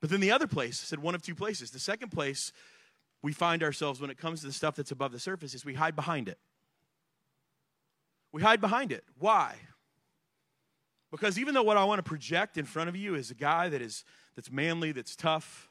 [0.00, 1.72] But then the other place, I said one of two places.
[1.72, 2.52] The second place
[3.22, 5.74] we find ourselves when it comes to the stuff that's above the surface is we
[5.74, 6.38] hide behind it.
[8.30, 9.02] We hide behind it.
[9.18, 9.56] Why?
[11.10, 13.68] Because even though what I want to project in front of you is a guy
[13.70, 14.04] that is
[14.36, 15.70] that's manly, that's tough,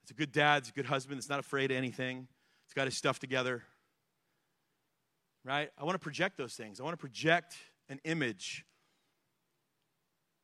[0.00, 2.28] that's a good dad, it's a good husband, that's not afraid of anything,
[2.70, 3.64] it's got his stuff together.
[5.44, 5.70] Right?
[5.76, 6.78] I want to project those things.
[6.78, 7.56] I want to project
[7.88, 8.64] an image.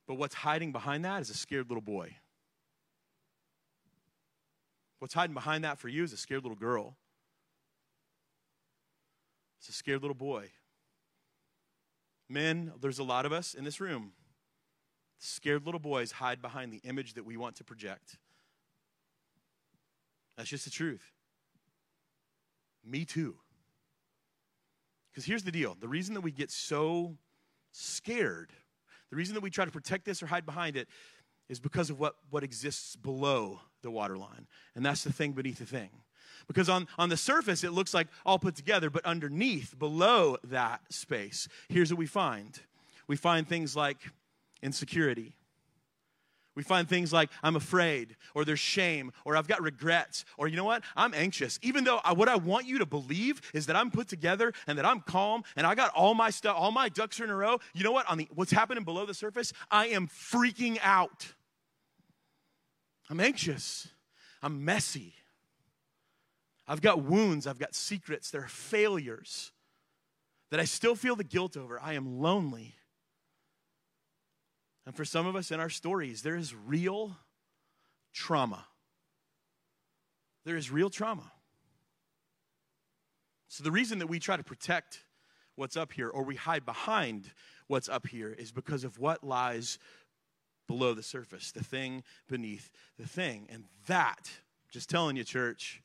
[0.09, 2.17] But what's hiding behind that is a scared little boy.
[4.99, 6.97] What's hiding behind that for you is a scared little girl.
[9.61, 10.49] It's a scared little boy.
[12.29, 14.11] Men, there's a lot of us in this room.
[15.21, 18.19] Scared little boys hide behind the image that we want to project.
[20.37, 21.13] That's just the truth.
[22.87, 23.37] Me too.
[25.11, 27.17] Because here's the deal the reason that we get so
[27.73, 28.51] scared,
[29.11, 30.89] the reason that we try to protect this or hide behind it,
[31.49, 34.47] is because of what, what exists below the waterline.
[34.75, 35.91] And that's the thing beneath the thing.
[36.49, 40.81] Because on, on the surface, it looks like all put together, but underneath, below that
[40.91, 42.61] space, here's what we find
[43.09, 43.99] we find things like
[44.63, 45.33] insecurity.
[46.57, 50.57] We find things like I'm afraid, or there's shame, or I've got regrets, or you
[50.57, 50.83] know what?
[50.97, 51.59] I'm anxious.
[51.63, 54.79] Even though I, what I want you to believe is that I'm put together and
[54.79, 57.37] that I'm calm and I got all my stuff, all my ducks are in a
[57.37, 57.59] row.
[57.75, 58.11] You know what?
[58.11, 61.27] On the what's happening below the surface, I am freaking out.
[63.09, 63.89] I'm anxious.
[64.43, 65.15] I'm messy.
[66.69, 69.53] I've got wounds, I've got secrets, there are failures
[70.51, 71.81] that I still feel the guilt over.
[71.81, 72.75] I am lonely.
[74.87, 77.17] And for some of us in our stories, there is real
[78.15, 78.65] trauma.
[80.45, 81.33] There is real trauma.
[83.49, 85.01] So, the reason that we try to protect
[85.57, 87.33] what's up here or we hide behind
[87.67, 89.79] what's up here is because of what lies
[90.69, 93.49] below the surface, the thing beneath the thing.
[93.51, 94.31] And that,
[94.71, 95.83] just telling you, church,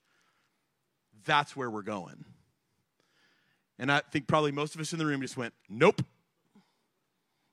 [1.26, 2.26] that's where we're going.
[3.80, 6.02] And I think probably most of us in the room just went, nope,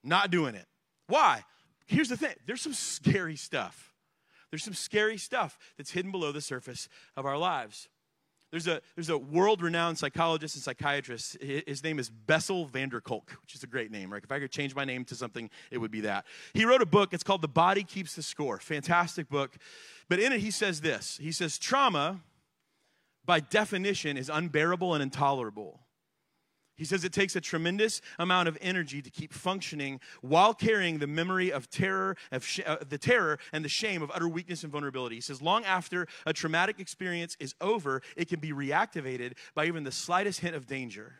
[0.02, 0.66] not doing it.
[1.08, 1.44] Why?
[1.86, 3.92] Here's the thing there's some scary stuff.
[4.50, 7.88] There's some scary stuff that's hidden below the surface of our lives.
[8.50, 11.36] There's a, there's a world renowned psychologist and psychiatrist.
[11.42, 14.24] His name is Bessel van der Kolk, which is a great name, right?
[14.24, 16.24] If I could change my name to something, it would be that.
[16.54, 17.12] He wrote a book.
[17.12, 18.58] It's called The Body Keeps the Score.
[18.58, 19.58] Fantastic book.
[20.08, 22.20] But in it, he says this He says, Trauma
[23.28, 25.80] by definition, is unbearable and intolerable.
[26.78, 31.08] He says it takes a tremendous amount of energy to keep functioning while carrying the
[31.08, 34.70] memory of terror, of sh- uh, the terror and the shame of utter weakness and
[34.70, 35.16] vulnerability.
[35.16, 39.82] He says long after a traumatic experience is over, it can be reactivated by even
[39.82, 41.16] the slightest hint of danger.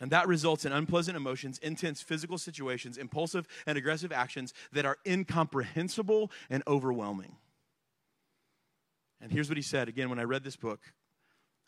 [0.00, 4.96] And that results in unpleasant emotions, intense physical situations, impulsive and aggressive actions that are
[5.06, 7.36] incomprehensible and overwhelming.
[9.20, 10.80] And here's what he said again when I read this book.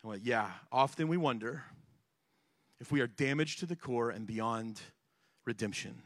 [0.03, 1.65] I went, Yeah, often we wonder
[2.81, 4.81] if we are damaged to the core and beyond
[5.45, 6.01] redemption.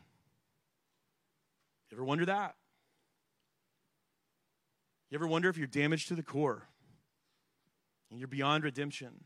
[1.90, 2.56] You ever wonder that?
[5.10, 6.64] You ever wonder if you're damaged to the core
[8.12, 9.24] and you're beyond redemption?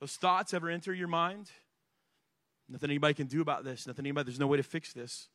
[0.00, 1.50] Those thoughts ever enter your mind?
[2.68, 3.88] Nothing anybody can do about this.
[3.88, 5.28] Nothing anybody, there's no way to fix this.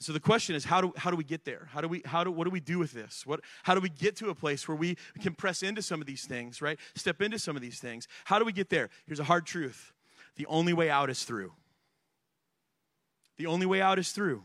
[0.00, 1.68] So the question is, how do, how do we get there?
[1.70, 3.26] How do we, how do, what do we do with this?
[3.26, 6.06] What, how do we get to a place where we can press into some of
[6.06, 6.78] these things, right?
[6.94, 8.08] Step into some of these things.
[8.24, 8.88] How do we get there?
[9.06, 9.92] Here's a hard truth.
[10.36, 11.52] The only way out is through.
[13.36, 14.42] The only way out is through.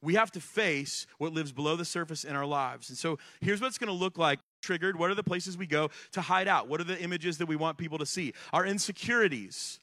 [0.00, 2.88] We have to face what lives below the surface in our lives.
[2.88, 4.98] And so here's what it's going to look like triggered.
[4.98, 6.66] What are the places we go to hide out?
[6.66, 8.32] What are the images that we want people to see?
[8.54, 9.80] Our insecurities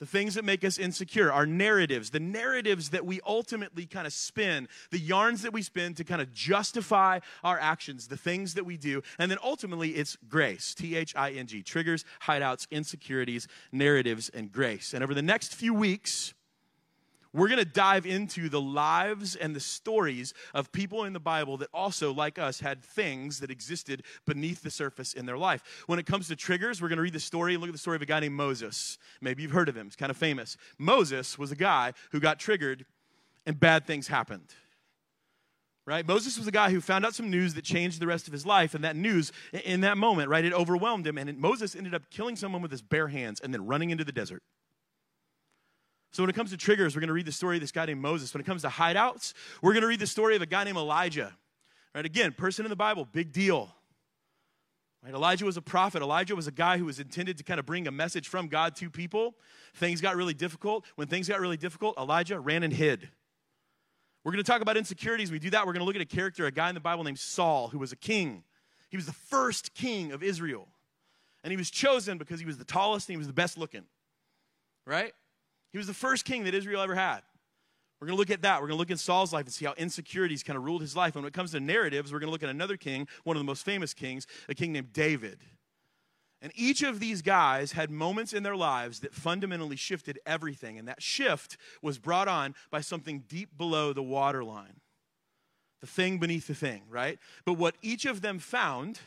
[0.00, 4.12] the things that make us insecure, our narratives, the narratives that we ultimately kind of
[4.12, 8.64] spin, the yarns that we spin to kind of justify our actions, the things that
[8.64, 9.02] we do.
[9.18, 14.50] And then ultimately, it's grace T H I N G triggers, hideouts, insecurities, narratives, and
[14.50, 14.94] grace.
[14.94, 16.34] And over the next few weeks,
[17.32, 21.56] we're going to dive into the lives and the stories of people in the Bible
[21.58, 25.84] that also, like us, had things that existed beneath the surface in their life.
[25.86, 27.78] When it comes to triggers, we're going to read the story and look at the
[27.78, 28.98] story of a guy named Moses.
[29.20, 30.56] Maybe you've heard of him, he's kind of famous.
[30.78, 32.84] Moses was a guy who got triggered
[33.46, 34.54] and bad things happened.
[35.86, 36.06] Right?
[36.06, 38.46] Moses was a guy who found out some news that changed the rest of his
[38.46, 39.32] life, and that news,
[39.64, 42.82] in that moment, right, it overwhelmed him, and Moses ended up killing someone with his
[42.82, 44.42] bare hands and then running into the desert.
[46.12, 47.86] So, when it comes to triggers, we're going to read the story of this guy
[47.86, 48.34] named Moses.
[48.34, 50.76] When it comes to hideouts, we're going to read the story of a guy named
[50.76, 51.32] Elijah.
[51.94, 52.04] Right?
[52.04, 53.74] Again, person in the Bible, big deal.
[55.04, 55.14] Right?
[55.14, 56.02] Elijah was a prophet.
[56.02, 58.76] Elijah was a guy who was intended to kind of bring a message from God
[58.76, 59.34] to people.
[59.74, 60.84] Things got really difficult.
[60.96, 63.08] When things got really difficult, Elijah ran and hid.
[64.24, 65.32] We're going to talk about insecurities.
[65.32, 67.04] we do that, we're going to look at a character, a guy in the Bible
[67.04, 68.44] named Saul, who was a king.
[68.90, 70.68] He was the first king of Israel.
[71.42, 73.84] And he was chosen because he was the tallest and he was the best looking,
[74.86, 75.14] right?
[75.72, 77.20] He was the first king that Israel ever had.
[78.00, 78.60] We're going to look at that.
[78.60, 80.96] We're going to look at Saul's life and see how insecurities kind of ruled his
[80.96, 81.14] life.
[81.14, 83.40] And when it comes to narratives, we're going to look at another king, one of
[83.40, 85.40] the most famous kings, a king named David.
[86.40, 90.78] And each of these guys had moments in their lives that fundamentally shifted everything.
[90.78, 94.80] And that shift was brought on by something deep below the waterline
[95.80, 97.18] the thing beneath the thing, right?
[97.44, 99.00] But what each of them found,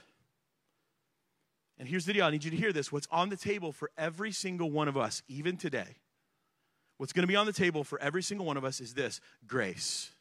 [1.78, 3.91] and here's the deal I need you to hear this what's on the table for
[3.97, 5.97] every single one of us, even today,
[6.97, 9.21] what's going to be on the table for every single one of us is this
[9.47, 10.12] grace.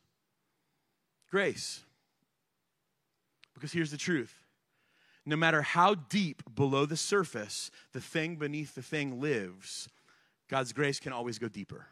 [1.31, 1.81] Grace.
[3.55, 4.35] Because here's the truth
[5.25, 9.89] no matter how deep below the surface the thing beneath the thing lives,
[10.49, 11.87] God's grace can always go deeper.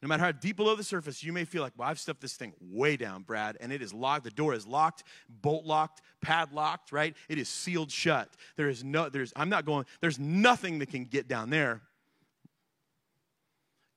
[0.00, 2.36] No matter how deep below the surface, you may feel like, well, I've stuffed this
[2.36, 4.24] thing way down, Brad, and it is locked.
[4.24, 7.16] The door is locked, bolt locked, padlocked, right?
[7.28, 8.28] It is sealed shut.
[8.56, 11.80] There is no, there's, I'm not going, there's nothing that can get down there.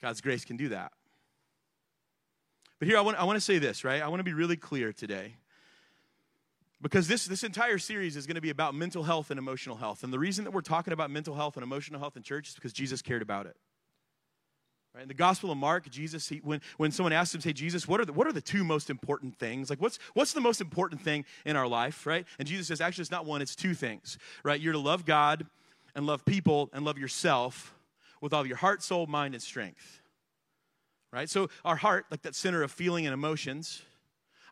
[0.01, 0.91] God's grace can do that.
[2.79, 4.01] But here, I want, I want to say this, right?
[4.01, 5.35] I want to be really clear today.
[6.81, 10.03] Because this, this entire series is going to be about mental health and emotional health.
[10.03, 12.55] And the reason that we're talking about mental health and emotional health in church is
[12.55, 13.55] because Jesus cared about it.
[14.95, 15.03] Right?
[15.03, 18.01] In the Gospel of Mark, Jesus, he, when, when someone asks him, say, Jesus, what
[18.01, 19.69] are, the, what are the two most important things?
[19.69, 22.25] Like, what's, what's the most important thing in our life, right?
[22.39, 24.59] And Jesus says, actually, it's not one, it's two things, right?
[24.59, 25.45] You're to love God
[25.93, 27.75] and love people and love yourself
[28.21, 30.01] with all your heart, soul, mind, and strength,
[31.11, 31.29] right?
[31.29, 33.81] So, our heart, like that center of feeling and emotions,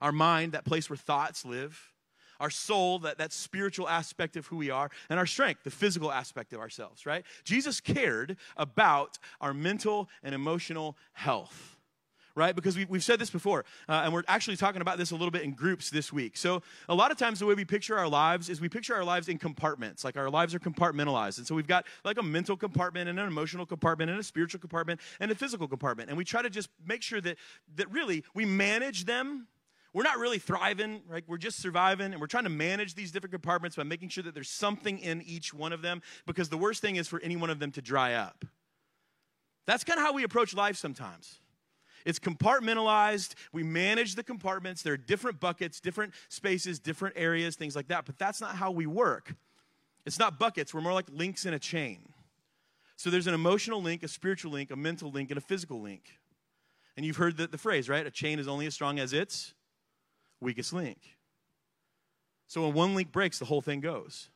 [0.02, 1.94] our mind, that place where thoughts live,
[2.40, 6.12] our soul, that, that spiritual aspect of who we are, and our strength, the physical
[6.12, 7.26] aspect of ourselves, right?
[7.44, 11.79] Jesus cared about our mental and emotional health
[12.36, 12.56] right?
[12.56, 15.32] Because we, have said this before, uh, and we're actually talking about this a little
[15.32, 16.38] bit in groups this week.
[16.38, 19.04] So, a lot of times, the way we picture our lives is we picture our
[19.04, 20.04] lives in compartments.
[20.04, 21.38] Like our lives are compartmentalized.
[21.38, 24.60] And so, we've got like a mental compartment, and an emotional compartment, and a spiritual
[24.60, 26.10] compartment, and a physical compartment.
[26.10, 27.38] And we try to just make sure that,
[27.76, 29.48] that really we manage them
[29.94, 31.24] we're not really thriving, right?
[31.28, 34.36] We're just surviving, and we're trying to manage these different compartments by making sure that
[34.36, 37.50] there's something in each one of them because the worst thing is for any one
[37.50, 38.46] of them to dry up.
[39.66, 41.40] That's kind of how we approach life sometimes.
[42.06, 43.36] It's compartmentalized.
[43.52, 44.82] We manage the compartments.
[44.82, 48.06] There are different buckets, different spaces, different areas, things like that.
[48.06, 49.36] But that's not how we work.
[50.06, 50.74] It's not buckets.
[50.74, 52.00] We're more like links in a chain.
[52.96, 56.20] So there's an emotional link, a spiritual link, a mental link, and a physical link.
[56.98, 58.06] And you've heard the, the phrase, right?
[58.06, 59.54] A chain is only as strong as its
[60.42, 60.98] weakest link.
[62.48, 64.30] So when one link breaks, the whole thing goes.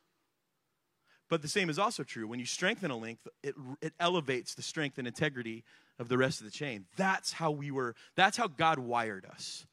[1.28, 2.28] But the same is also true.
[2.28, 5.64] When you strengthen a link, it, it elevates the strength and integrity
[5.98, 6.86] of the rest of the chain.
[6.96, 9.66] That's how we were, that's how God wired us.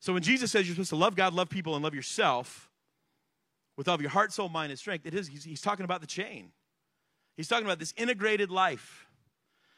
[0.00, 2.70] So when Jesus says you're supposed to love God, love people, and love yourself
[3.76, 6.00] with all of your heart, soul, mind, and strength, it is, he's, he's talking about
[6.00, 6.52] the chain.
[7.36, 9.06] He's talking about this integrated life.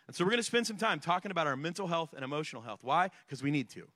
[0.07, 2.63] And so we're going to spend some time talking about our mental health and emotional
[2.63, 2.81] health.
[2.83, 3.11] Why?
[3.27, 3.87] Because we need to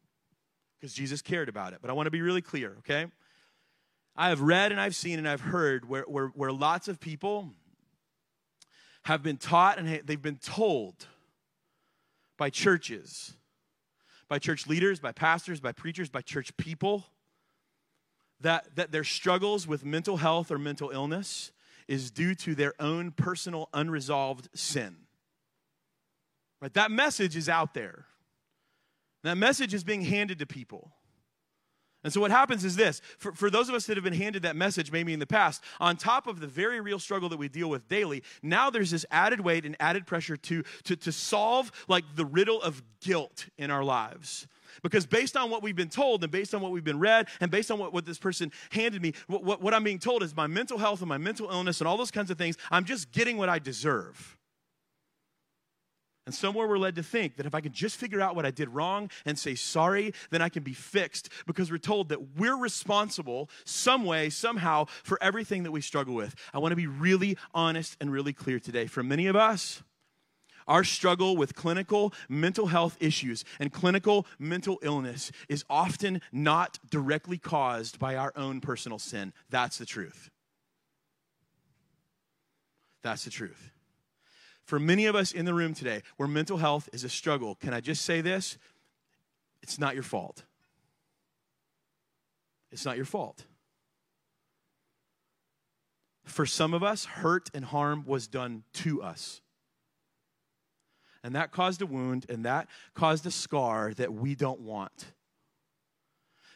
[0.80, 1.80] because Jesus cared about it.
[1.82, 3.06] But I want to be really clear, okay?
[4.16, 7.50] I have read and I've seen and I've heard where, where, where lots of people
[9.02, 11.06] have been taught and they've been told
[12.40, 13.34] by churches,
[14.26, 17.04] by church leaders, by pastors, by preachers, by church people,
[18.40, 21.52] that, that their struggles with mental health or mental illness
[21.86, 24.96] is due to their own personal unresolved sin.
[26.62, 26.72] Right?
[26.72, 28.06] That message is out there.
[29.22, 30.92] That message is being handed to people.
[32.02, 34.42] And so, what happens is this for, for those of us that have been handed
[34.42, 37.48] that message, maybe in the past, on top of the very real struggle that we
[37.48, 41.70] deal with daily, now there's this added weight and added pressure to, to, to solve
[41.88, 44.46] like the riddle of guilt in our lives.
[44.82, 47.50] Because based on what we've been told and based on what we've been read and
[47.50, 50.34] based on what, what this person handed me, what, what, what I'm being told is
[50.34, 53.12] my mental health and my mental illness and all those kinds of things, I'm just
[53.12, 54.38] getting what I deserve.
[56.30, 58.52] And somewhere we're led to think that if I can just figure out what I
[58.52, 62.56] did wrong and say sorry, then I can be fixed because we're told that we're
[62.56, 66.36] responsible some way, somehow, for everything that we struggle with.
[66.54, 68.86] I want to be really honest and really clear today.
[68.86, 69.82] For many of us,
[70.68, 77.38] our struggle with clinical mental health issues and clinical mental illness is often not directly
[77.38, 79.32] caused by our own personal sin.
[79.48, 80.30] That's the truth.
[83.02, 83.72] That's the truth.
[84.70, 87.74] For many of us in the room today, where mental health is a struggle, can
[87.74, 88.56] I just say this?
[89.64, 90.44] It's not your fault.
[92.70, 93.46] It's not your fault.
[96.22, 99.40] For some of us, hurt and harm was done to us.
[101.24, 105.06] And that caused a wound and that caused a scar that we don't want,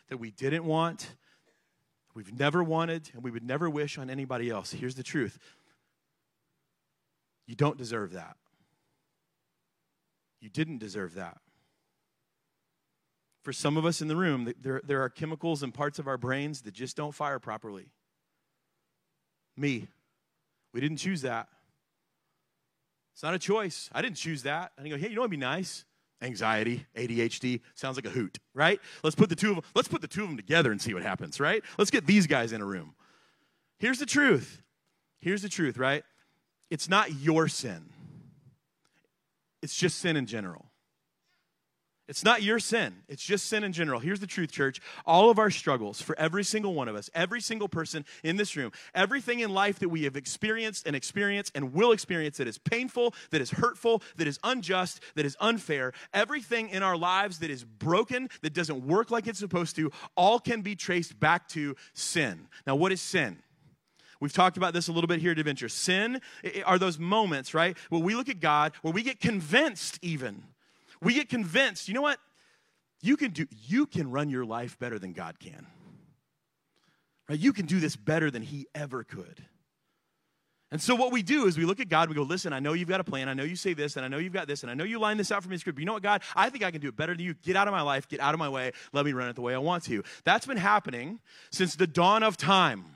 [0.09, 1.17] that we didn't want,
[2.15, 4.71] we've never wanted and we would never wish on anybody else.
[4.71, 5.41] Here's the truth
[7.47, 8.37] you don't deserve that.
[10.41, 11.39] You didn't deserve that.
[13.43, 16.17] For some of us in the room, there, there are chemicals and parts of our
[16.17, 17.87] brains that just don't fire properly.
[19.57, 19.89] Me.
[20.73, 21.49] We didn't choose that.
[23.13, 23.89] It's not a choice.
[23.93, 24.73] I didn't choose that.
[24.77, 25.85] I didn't go, hey, you know what'd be nice?
[26.21, 28.81] Anxiety, ADHD, sounds like a hoot, right?
[29.03, 30.95] Let's put the two of them, let's put the two of them together and see
[30.95, 31.63] what happens, right?
[31.77, 32.95] Let's get these guys in a room.
[33.79, 34.63] Here's the truth.
[35.21, 36.03] Here's the truth, right?
[36.75, 37.85] It's not your sin.
[39.63, 40.73] It's just sin in general.
[42.09, 42.97] It's not your sin.
[43.09, 44.01] It's just sin in general.
[44.01, 44.81] Here's the truth, church.
[45.07, 48.57] All of our struggles, for every single one of us, every single person in this
[48.57, 52.59] room, everything in life that we have experienced and experienced and will experience that is
[52.59, 57.51] painful, that is hurtful, that is unjust, that is unfair, everything in our lives that
[57.51, 61.77] is broken, that doesn't work like it's supposed to, all can be traced back to
[61.93, 62.49] sin.
[62.67, 63.39] Now, what is sin?
[64.25, 65.69] We've talked about this a little bit here at Adventure.
[65.69, 66.21] Sin
[66.65, 70.43] are those moments, right, where we look at God, where we get convinced even
[71.05, 72.19] we get convinced, you know what?
[73.03, 75.67] You can do you can run your life better than God can.
[77.29, 77.39] Right?
[77.39, 79.45] You can do this better than he ever could.
[80.71, 82.73] And so what we do is we look at God, we go, listen, I know
[82.73, 83.29] you've got a plan.
[83.29, 84.99] I know you say this, and I know you've got this, and I know you
[84.99, 85.79] line this out for me in script.
[85.79, 86.23] You know what, God?
[86.35, 87.35] I think I can do it better than you.
[87.35, 89.43] Get out of my life, get out of my way, let me run it the
[89.43, 90.03] way I want to.
[90.25, 91.21] That's been happening
[91.53, 92.94] since the dawn of time.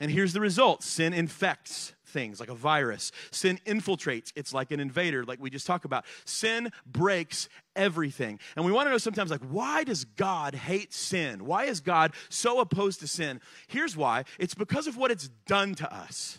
[0.00, 3.12] And here's the result sin infects things like a virus.
[3.30, 6.04] Sin infiltrates, it's like an invader, like we just talked about.
[6.24, 8.38] Sin breaks everything.
[8.56, 11.44] And we want to know sometimes, like, why does God hate sin?
[11.46, 13.40] Why is God so opposed to sin?
[13.68, 16.38] Here's why it's because of what it's done to us.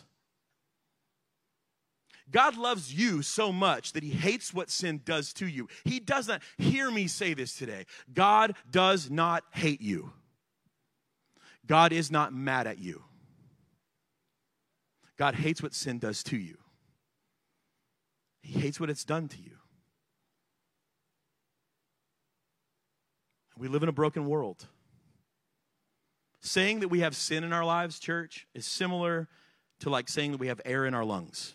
[2.30, 5.68] God loves you so much that he hates what sin does to you.
[5.84, 7.84] He does not, hear me say this today.
[8.12, 10.12] God does not hate you.
[11.66, 13.02] God is not mad at you.
[15.22, 16.58] God hates what sin does to you,
[18.42, 19.52] He hates what it's done to you.
[23.56, 24.66] We live in a broken world.
[26.40, 29.28] Saying that we have sin in our lives, church, is similar
[29.78, 31.54] to like saying that we have air in our lungs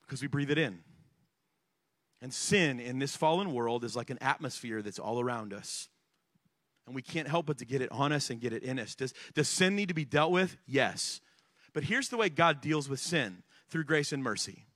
[0.00, 0.78] because we breathe it in.
[2.22, 5.90] And sin in this fallen world is like an atmosphere that's all around us.
[6.86, 8.94] And we can't help but to get it on us and get it in us.
[8.94, 10.56] Does, does sin need to be dealt with?
[10.66, 11.20] Yes.
[11.74, 14.66] But here's the way God deals with sin through grace and mercy.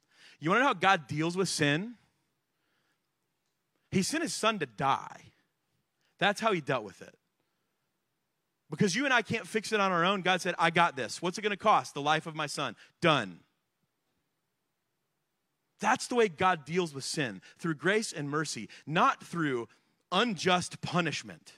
[0.41, 1.95] You want to know how God deals with sin?
[3.91, 5.33] He sent his son to die.
[6.19, 7.15] That's how he dealt with it.
[8.71, 11.23] Because you and I can't fix it on our own, God said, I got this.
[11.23, 11.95] What's it going to cost?
[11.95, 12.75] The life of my son.
[13.01, 13.41] Done.
[15.79, 19.69] That's the way God deals with sin through grace and mercy, not through
[20.11, 21.53] unjust punishment.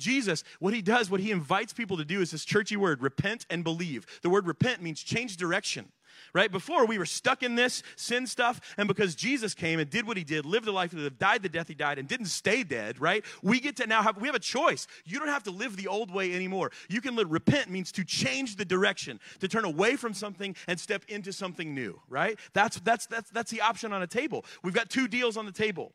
[0.00, 3.46] Jesus, what he does, what he invites people to do is this churchy word, repent
[3.48, 4.06] and believe.
[4.22, 5.92] The word repent means change direction
[6.34, 6.50] right?
[6.50, 10.16] Before we were stuck in this sin stuff, and because Jesus came and did what
[10.16, 12.62] he did, lived the life he lived, died the death he died, and didn't stay
[12.62, 13.24] dead, right?
[13.42, 14.86] We get to now have we have a choice.
[15.04, 16.70] You don't have to live the old way anymore.
[16.88, 20.78] You can live repent means to change the direction, to turn away from something and
[20.78, 22.38] step into something new, right?
[22.52, 24.44] That's that's that's that's the option on a table.
[24.62, 25.92] We've got two deals on the table.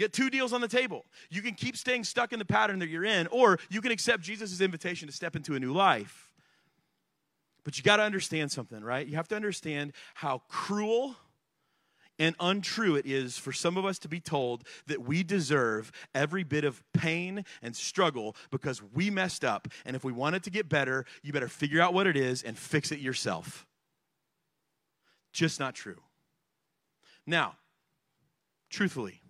[0.00, 1.04] You get two deals on the table.
[1.28, 4.22] You can keep staying stuck in the pattern that you're in, or you can accept
[4.22, 6.32] Jesus' invitation to step into a new life.
[7.64, 9.06] But you got to understand something, right?
[9.06, 11.16] You have to understand how cruel
[12.18, 16.44] and untrue it is for some of us to be told that we deserve every
[16.44, 19.68] bit of pain and struggle because we messed up.
[19.84, 22.42] And if we want it to get better, you better figure out what it is
[22.42, 23.66] and fix it yourself.
[25.34, 26.00] Just not true.
[27.26, 27.56] Now,
[28.70, 29.20] truthfully,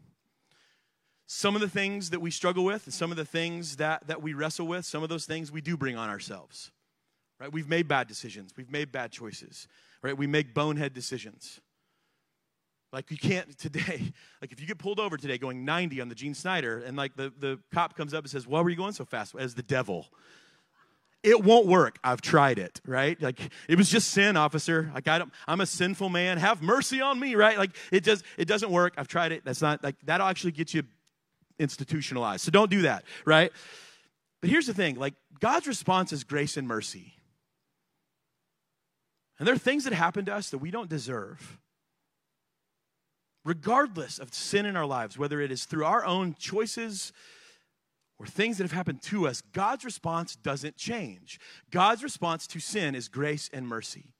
[1.32, 4.20] some of the things that we struggle with and some of the things that, that
[4.20, 6.72] we wrestle with, some of those things we do bring on ourselves.
[7.38, 7.52] Right?
[7.52, 8.52] We've made bad decisions.
[8.56, 9.68] We've made bad choices.
[10.02, 10.18] Right?
[10.18, 11.60] We make bonehead decisions.
[12.92, 14.12] Like you can't today,
[14.42, 17.14] like if you get pulled over today going 90 on the Gene Snyder and like
[17.14, 19.36] the, the cop comes up and says, Why were you going so fast?
[19.38, 20.08] As the devil.
[21.22, 21.98] It won't work.
[22.02, 23.20] I've tried it, right?
[23.22, 24.90] Like it was just sin, officer.
[24.92, 26.38] Like I I'm a sinful man.
[26.38, 27.56] Have mercy on me, right?
[27.56, 28.94] Like it just it doesn't work.
[28.96, 29.44] I've tried it.
[29.44, 30.82] That's not like that'll actually get you
[31.60, 32.42] institutionalized.
[32.42, 33.52] So don't do that, right?
[34.40, 37.14] But here's the thing like, God's response is grace and mercy.
[39.38, 41.58] And there are things that happen to us that we don't deserve.
[43.44, 47.12] Regardless of sin in our lives, whether it is through our own choices
[48.18, 51.40] or things that have happened to us, God's response doesn't change.
[51.70, 54.12] God's response to sin is grace and mercy.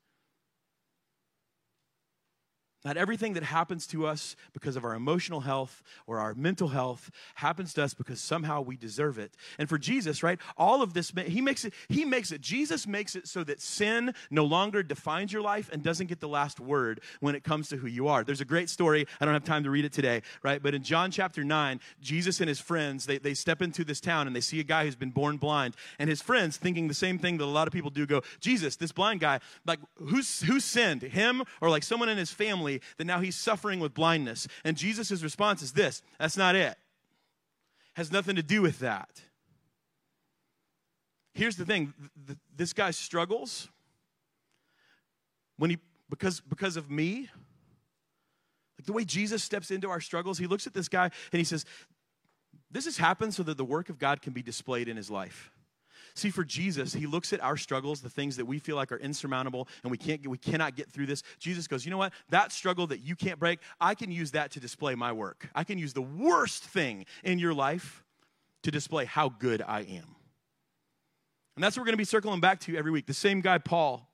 [2.85, 7.11] Not everything that happens to us because of our emotional health or our mental health
[7.35, 9.37] happens to us because somehow we deserve it.
[9.59, 13.17] And for Jesus, right, all of this he makes it he makes it Jesus makes
[13.17, 17.01] it so that sin no longer defines your life and doesn't get the last word
[17.21, 18.25] when it comes to who you are.
[18.25, 19.07] There's a great story.
[19.21, 20.63] I don't have time to read it today, right?
[20.63, 24.27] But in John chapter 9, Jesus and his friends, they, they step into this town
[24.27, 25.77] and they see a guy who's been born blind.
[25.99, 28.77] And his friends, thinking the same thing that a lot of people do, go, Jesus,
[28.77, 31.03] this blind guy, like who's who sinned?
[31.03, 32.70] Him or like someone in his family?
[32.71, 34.47] Family that now he's suffering with blindness.
[34.65, 36.77] And Jesus' response is this that's not it.
[37.95, 39.09] Has nothing to do with that.
[41.35, 41.93] Here's the thing
[42.55, 43.69] this guy struggles
[45.57, 47.29] when he because because of me
[48.79, 51.45] like the way jesus steps into our struggles he looks at this guy and he
[51.45, 51.65] says
[52.71, 55.53] this has happened so that the work of god can be displayed in his life
[56.15, 58.99] See, for Jesus, he looks at our struggles, the things that we feel like are
[58.99, 61.23] insurmountable and we can't we cannot get through this.
[61.39, 62.13] Jesus goes, "You know what?
[62.31, 65.49] That struggle that you can't break, I can use that to display my work.
[65.55, 68.05] I can use the worst thing in your life
[68.63, 70.17] to display how good I am."
[71.57, 73.07] And that's what we're going to be circling back to every week.
[73.07, 74.10] The same guy Paul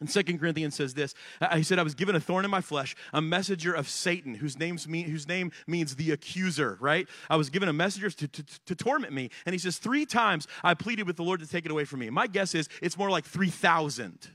[0.00, 1.14] and Second Corinthians says this.
[1.40, 4.34] Uh, he said, I was given a thorn in my flesh, a messenger of Satan,
[4.34, 7.08] whose, name's mean, whose name means the accuser, right?
[7.28, 9.30] I was given a messenger to, to, to torment me.
[9.44, 12.00] And he says, Three times I pleaded with the Lord to take it away from
[12.00, 12.10] me.
[12.10, 14.28] My guess is it's more like 3,000.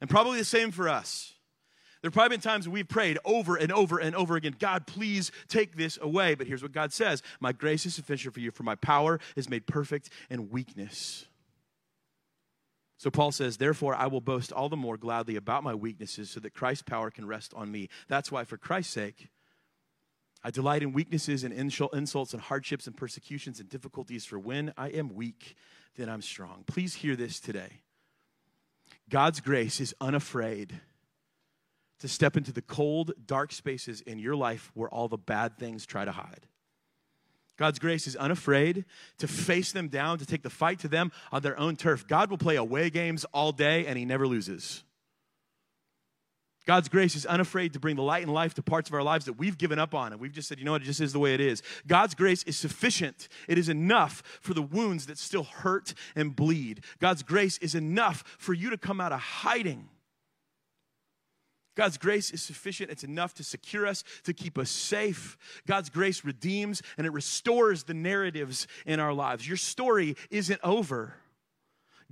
[0.00, 1.34] And probably the same for us.
[2.00, 5.30] There have probably been times we've prayed over and over and over again, God, please
[5.48, 6.34] take this away.
[6.34, 9.50] But here's what God says My grace is sufficient for you, for my power is
[9.50, 11.26] made perfect in weakness.
[13.00, 16.38] So Paul says, Therefore, I will boast all the more gladly about my weaknesses so
[16.40, 17.88] that Christ's power can rest on me.
[18.08, 19.28] That's why, for Christ's sake,
[20.44, 24.88] I delight in weaknesses and insults and hardships and persecutions and difficulties, for when I
[24.88, 25.56] am weak,
[25.96, 26.62] then I'm strong.
[26.66, 27.80] Please hear this today.
[29.08, 30.78] God's grace is unafraid
[32.00, 35.86] to step into the cold, dark spaces in your life where all the bad things
[35.86, 36.46] try to hide.
[37.60, 38.86] God's grace is unafraid
[39.18, 42.08] to face them down, to take the fight to them on their own turf.
[42.08, 44.82] God will play away games all day and he never loses.
[46.64, 49.26] God's grace is unafraid to bring the light and life to parts of our lives
[49.26, 51.12] that we've given up on and we've just said, you know what, it just is
[51.12, 51.62] the way it is.
[51.86, 53.28] God's grace is sufficient.
[53.46, 56.82] It is enough for the wounds that still hurt and bleed.
[56.98, 59.90] God's grace is enough for you to come out of hiding
[61.80, 62.90] God's grace is sufficient.
[62.90, 65.38] It's enough to secure us, to keep us safe.
[65.66, 69.48] God's grace redeems and it restores the narratives in our lives.
[69.48, 71.14] Your story isn't over.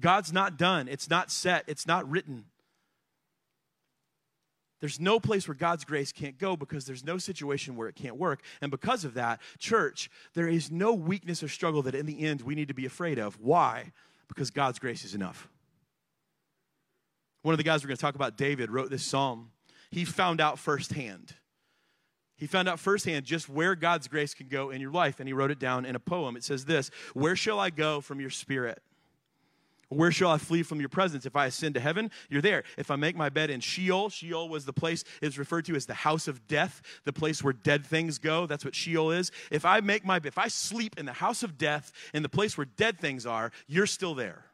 [0.00, 0.88] God's not done.
[0.88, 1.64] It's not set.
[1.66, 2.46] It's not written.
[4.80, 8.16] There's no place where God's grace can't go because there's no situation where it can't
[8.16, 8.40] work.
[8.62, 12.40] And because of that, church, there is no weakness or struggle that in the end
[12.40, 13.38] we need to be afraid of.
[13.38, 13.92] Why?
[14.28, 15.46] Because God's grace is enough.
[17.42, 19.50] One of the guys we're going to talk about, David, wrote this psalm
[19.90, 21.34] he found out firsthand.
[22.36, 25.32] He found out firsthand just where God's grace can go in your life, and he
[25.32, 26.36] wrote it down in a poem.
[26.36, 28.80] It says this Where shall I go from your spirit?
[29.90, 31.24] Where shall I flee from your presence?
[31.24, 32.64] If I ascend to heaven, you're there.
[32.76, 35.86] If I make my bed in Sheol, Sheol was the place is referred to as
[35.86, 38.46] the house of death, the place where dead things go.
[38.46, 39.32] That's what Sheol is.
[39.50, 42.58] If I make my if I sleep in the house of death, in the place
[42.58, 44.44] where dead things are, you're still there.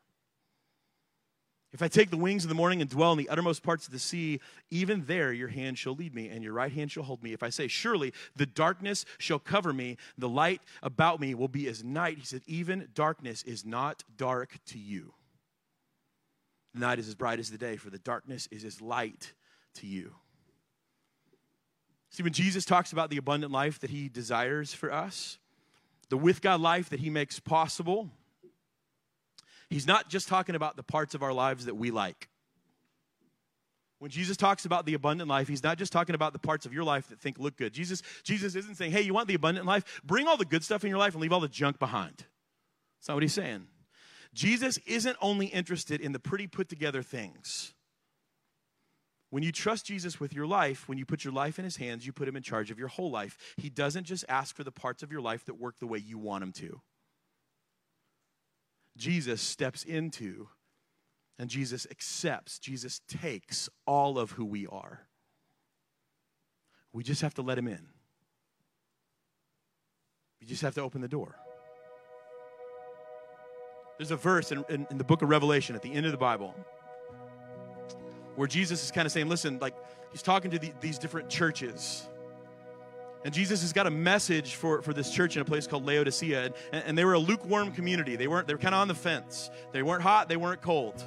[1.75, 3.93] If I take the wings of the morning and dwell in the uttermost parts of
[3.93, 4.39] the sea,
[4.71, 7.33] even there your hand shall lead me, and your right hand shall hold me.
[7.33, 11.67] If I say, Surely the darkness shall cover me, the light about me will be
[11.67, 12.19] as night.
[12.19, 15.15] He said, Even darkness is not dark to you.
[16.75, 19.33] The night is as bright as the day, for the darkness is as light
[19.75, 20.15] to you.
[22.11, 25.39] See, when Jesus talks about the abundant life that he desires for us,
[26.09, 28.11] the with God life that he makes possible,
[29.71, 32.29] He's not just talking about the parts of our lives that we like.
[33.99, 36.75] When Jesus talks about the abundant life, he's not just talking about the parts of
[36.75, 37.73] your life that think look good.
[37.73, 40.03] Jesus, Jesus isn't saying, hey, you want the abundant life?
[40.05, 42.17] Bring all the good stuff in your life and leave all the junk behind.
[42.99, 43.67] That's not what he's saying.
[44.35, 47.73] Jesus isn't only interested in the pretty put together things.
[49.31, 52.05] When you trust Jesus with your life, when you put your life in his hands,
[52.05, 53.39] you put him in charge of your whole life.
[53.57, 56.19] He doesn't just ask for the parts of your life that work the way you
[56.19, 56.81] want him to.
[58.97, 60.49] Jesus steps into
[61.39, 65.07] and Jesus accepts, Jesus takes all of who we are.
[66.93, 67.89] We just have to let him in.
[70.41, 71.37] We just have to open the door.
[73.99, 76.19] There's a verse in, in, in, the book of Revelation at the end of the
[76.19, 76.55] Bible
[78.37, 79.75] where Jesus is kind of saying, listen, like
[80.11, 82.09] he's talking to the, these different churches.
[83.25, 86.53] And Jesus has got a message for, for this church in a place called Laodicea.
[86.73, 88.17] And, and they were a lukewarm community.
[88.17, 89.51] They weren't, they were kind of on the fence.
[89.73, 91.03] They weren't hot, they weren't cold.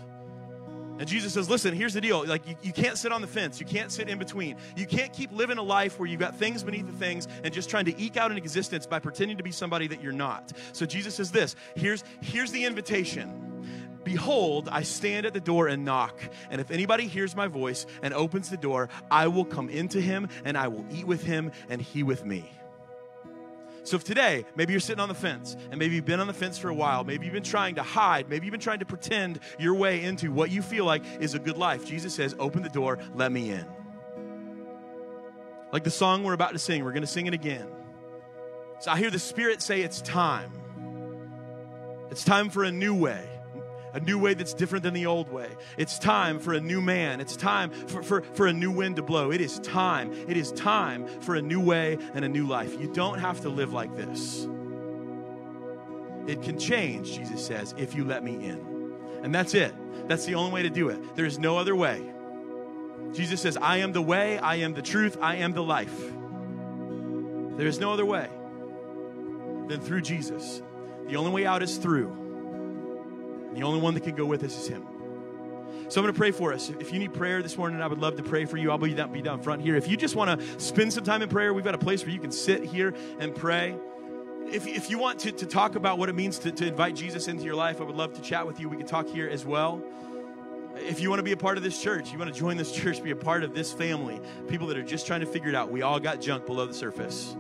[1.00, 2.26] And Jesus says, listen, here's the deal.
[2.26, 3.60] Like, you, you can't sit on the fence.
[3.60, 4.58] You can't sit in between.
[4.76, 7.70] You can't keep living a life where you've got things beneath the things and just
[7.70, 10.54] trying to eke out an existence by pretending to be somebody that you're not.
[10.74, 13.47] So Jesus says this here's, here's the invitation.
[14.08, 16.18] Behold, I stand at the door and knock.
[16.50, 20.30] And if anybody hears my voice and opens the door, I will come into him
[20.46, 22.50] and I will eat with him and he with me.
[23.84, 26.34] So if today, maybe you're sitting on the fence, and maybe you've been on the
[26.34, 28.86] fence for a while, maybe you've been trying to hide, maybe you've been trying to
[28.86, 32.64] pretend your way into what you feel like is a good life, Jesus says, Open
[32.64, 33.66] the door, let me in.
[35.74, 37.68] Like the song we're about to sing, we're going to sing it again.
[38.80, 40.52] So I hear the Spirit say, It's time.
[42.10, 43.37] It's time for a new way
[43.98, 45.50] a new way that's different than the old way.
[45.76, 47.20] It's time for a new man.
[47.20, 49.32] It's time for, for, for a new wind to blow.
[49.32, 50.14] It is time.
[50.30, 52.80] It is time for a new way and a new life.
[52.80, 54.48] You don't have to live like this.
[56.28, 58.94] It can change, Jesus says, if you let me in.
[59.24, 59.74] And that's it.
[60.08, 61.16] That's the only way to do it.
[61.16, 62.00] There is no other way.
[63.14, 65.98] Jesus says, I am the way, I am the truth, I am the life.
[67.58, 68.30] There is no other way
[69.68, 70.62] than through Jesus.
[71.08, 72.27] The only way out is through.
[73.54, 74.86] The only one that can go with us is Him.
[75.90, 76.70] So I'm going to pray for us.
[76.70, 78.72] If you need prayer this morning, I would love to pray for you.
[78.72, 79.76] I'll be down, be down front here.
[79.76, 82.12] If you just want to spend some time in prayer, we've got a place where
[82.12, 83.78] you can sit here and pray.
[84.52, 87.30] If, if you want to, to talk about what it means to, to invite Jesus
[87.30, 88.68] into your life, I would love to chat with you.
[88.68, 89.82] We can talk here as well.
[90.76, 92.72] If you want to be a part of this church, you want to join this
[92.72, 94.20] church, be a part of this family,
[94.50, 95.72] people that are just trying to figure it out.
[95.72, 97.34] We all got junk below the surface.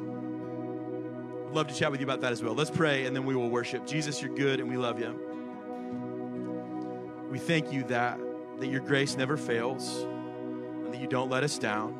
[1.47, 2.53] I'd love to chat with you about that as well.
[2.53, 3.85] Let's pray and then we will worship.
[3.85, 5.26] Jesus, you're good and we love you.
[7.29, 8.19] We thank you that,
[8.59, 11.99] that your grace never fails and that you don't let us down.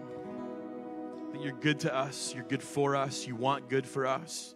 [1.34, 4.56] That you're good to us, you're good for us, you want good for us.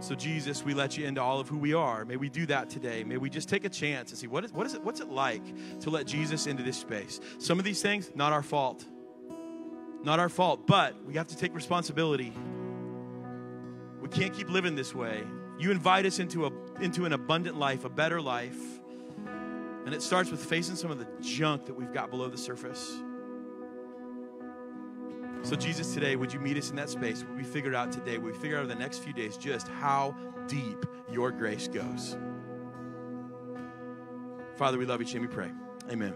[0.00, 2.04] So, Jesus, we let you into all of who we are.
[2.04, 3.04] May we do that today.
[3.04, 5.08] May we just take a chance and see what is, what is it, what's it
[5.08, 7.20] like to let Jesus into this space.
[7.38, 8.84] Some of these things, not our fault.
[10.02, 12.34] Not our fault, but we have to take responsibility.
[14.02, 15.24] We can't keep living this way.
[15.58, 18.58] You invite us into, a, into an abundant life, a better life.
[19.84, 22.96] And it starts with facing some of the junk that we've got below the surface.
[25.42, 27.22] So, Jesus, today, would you meet us in that space?
[27.22, 30.16] Would we figure out today, would we figure out the next few days just how
[30.48, 32.16] deep your grace goes?
[34.56, 35.50] Father, we love you, and we pray.
[35.90, 36.14] Amen.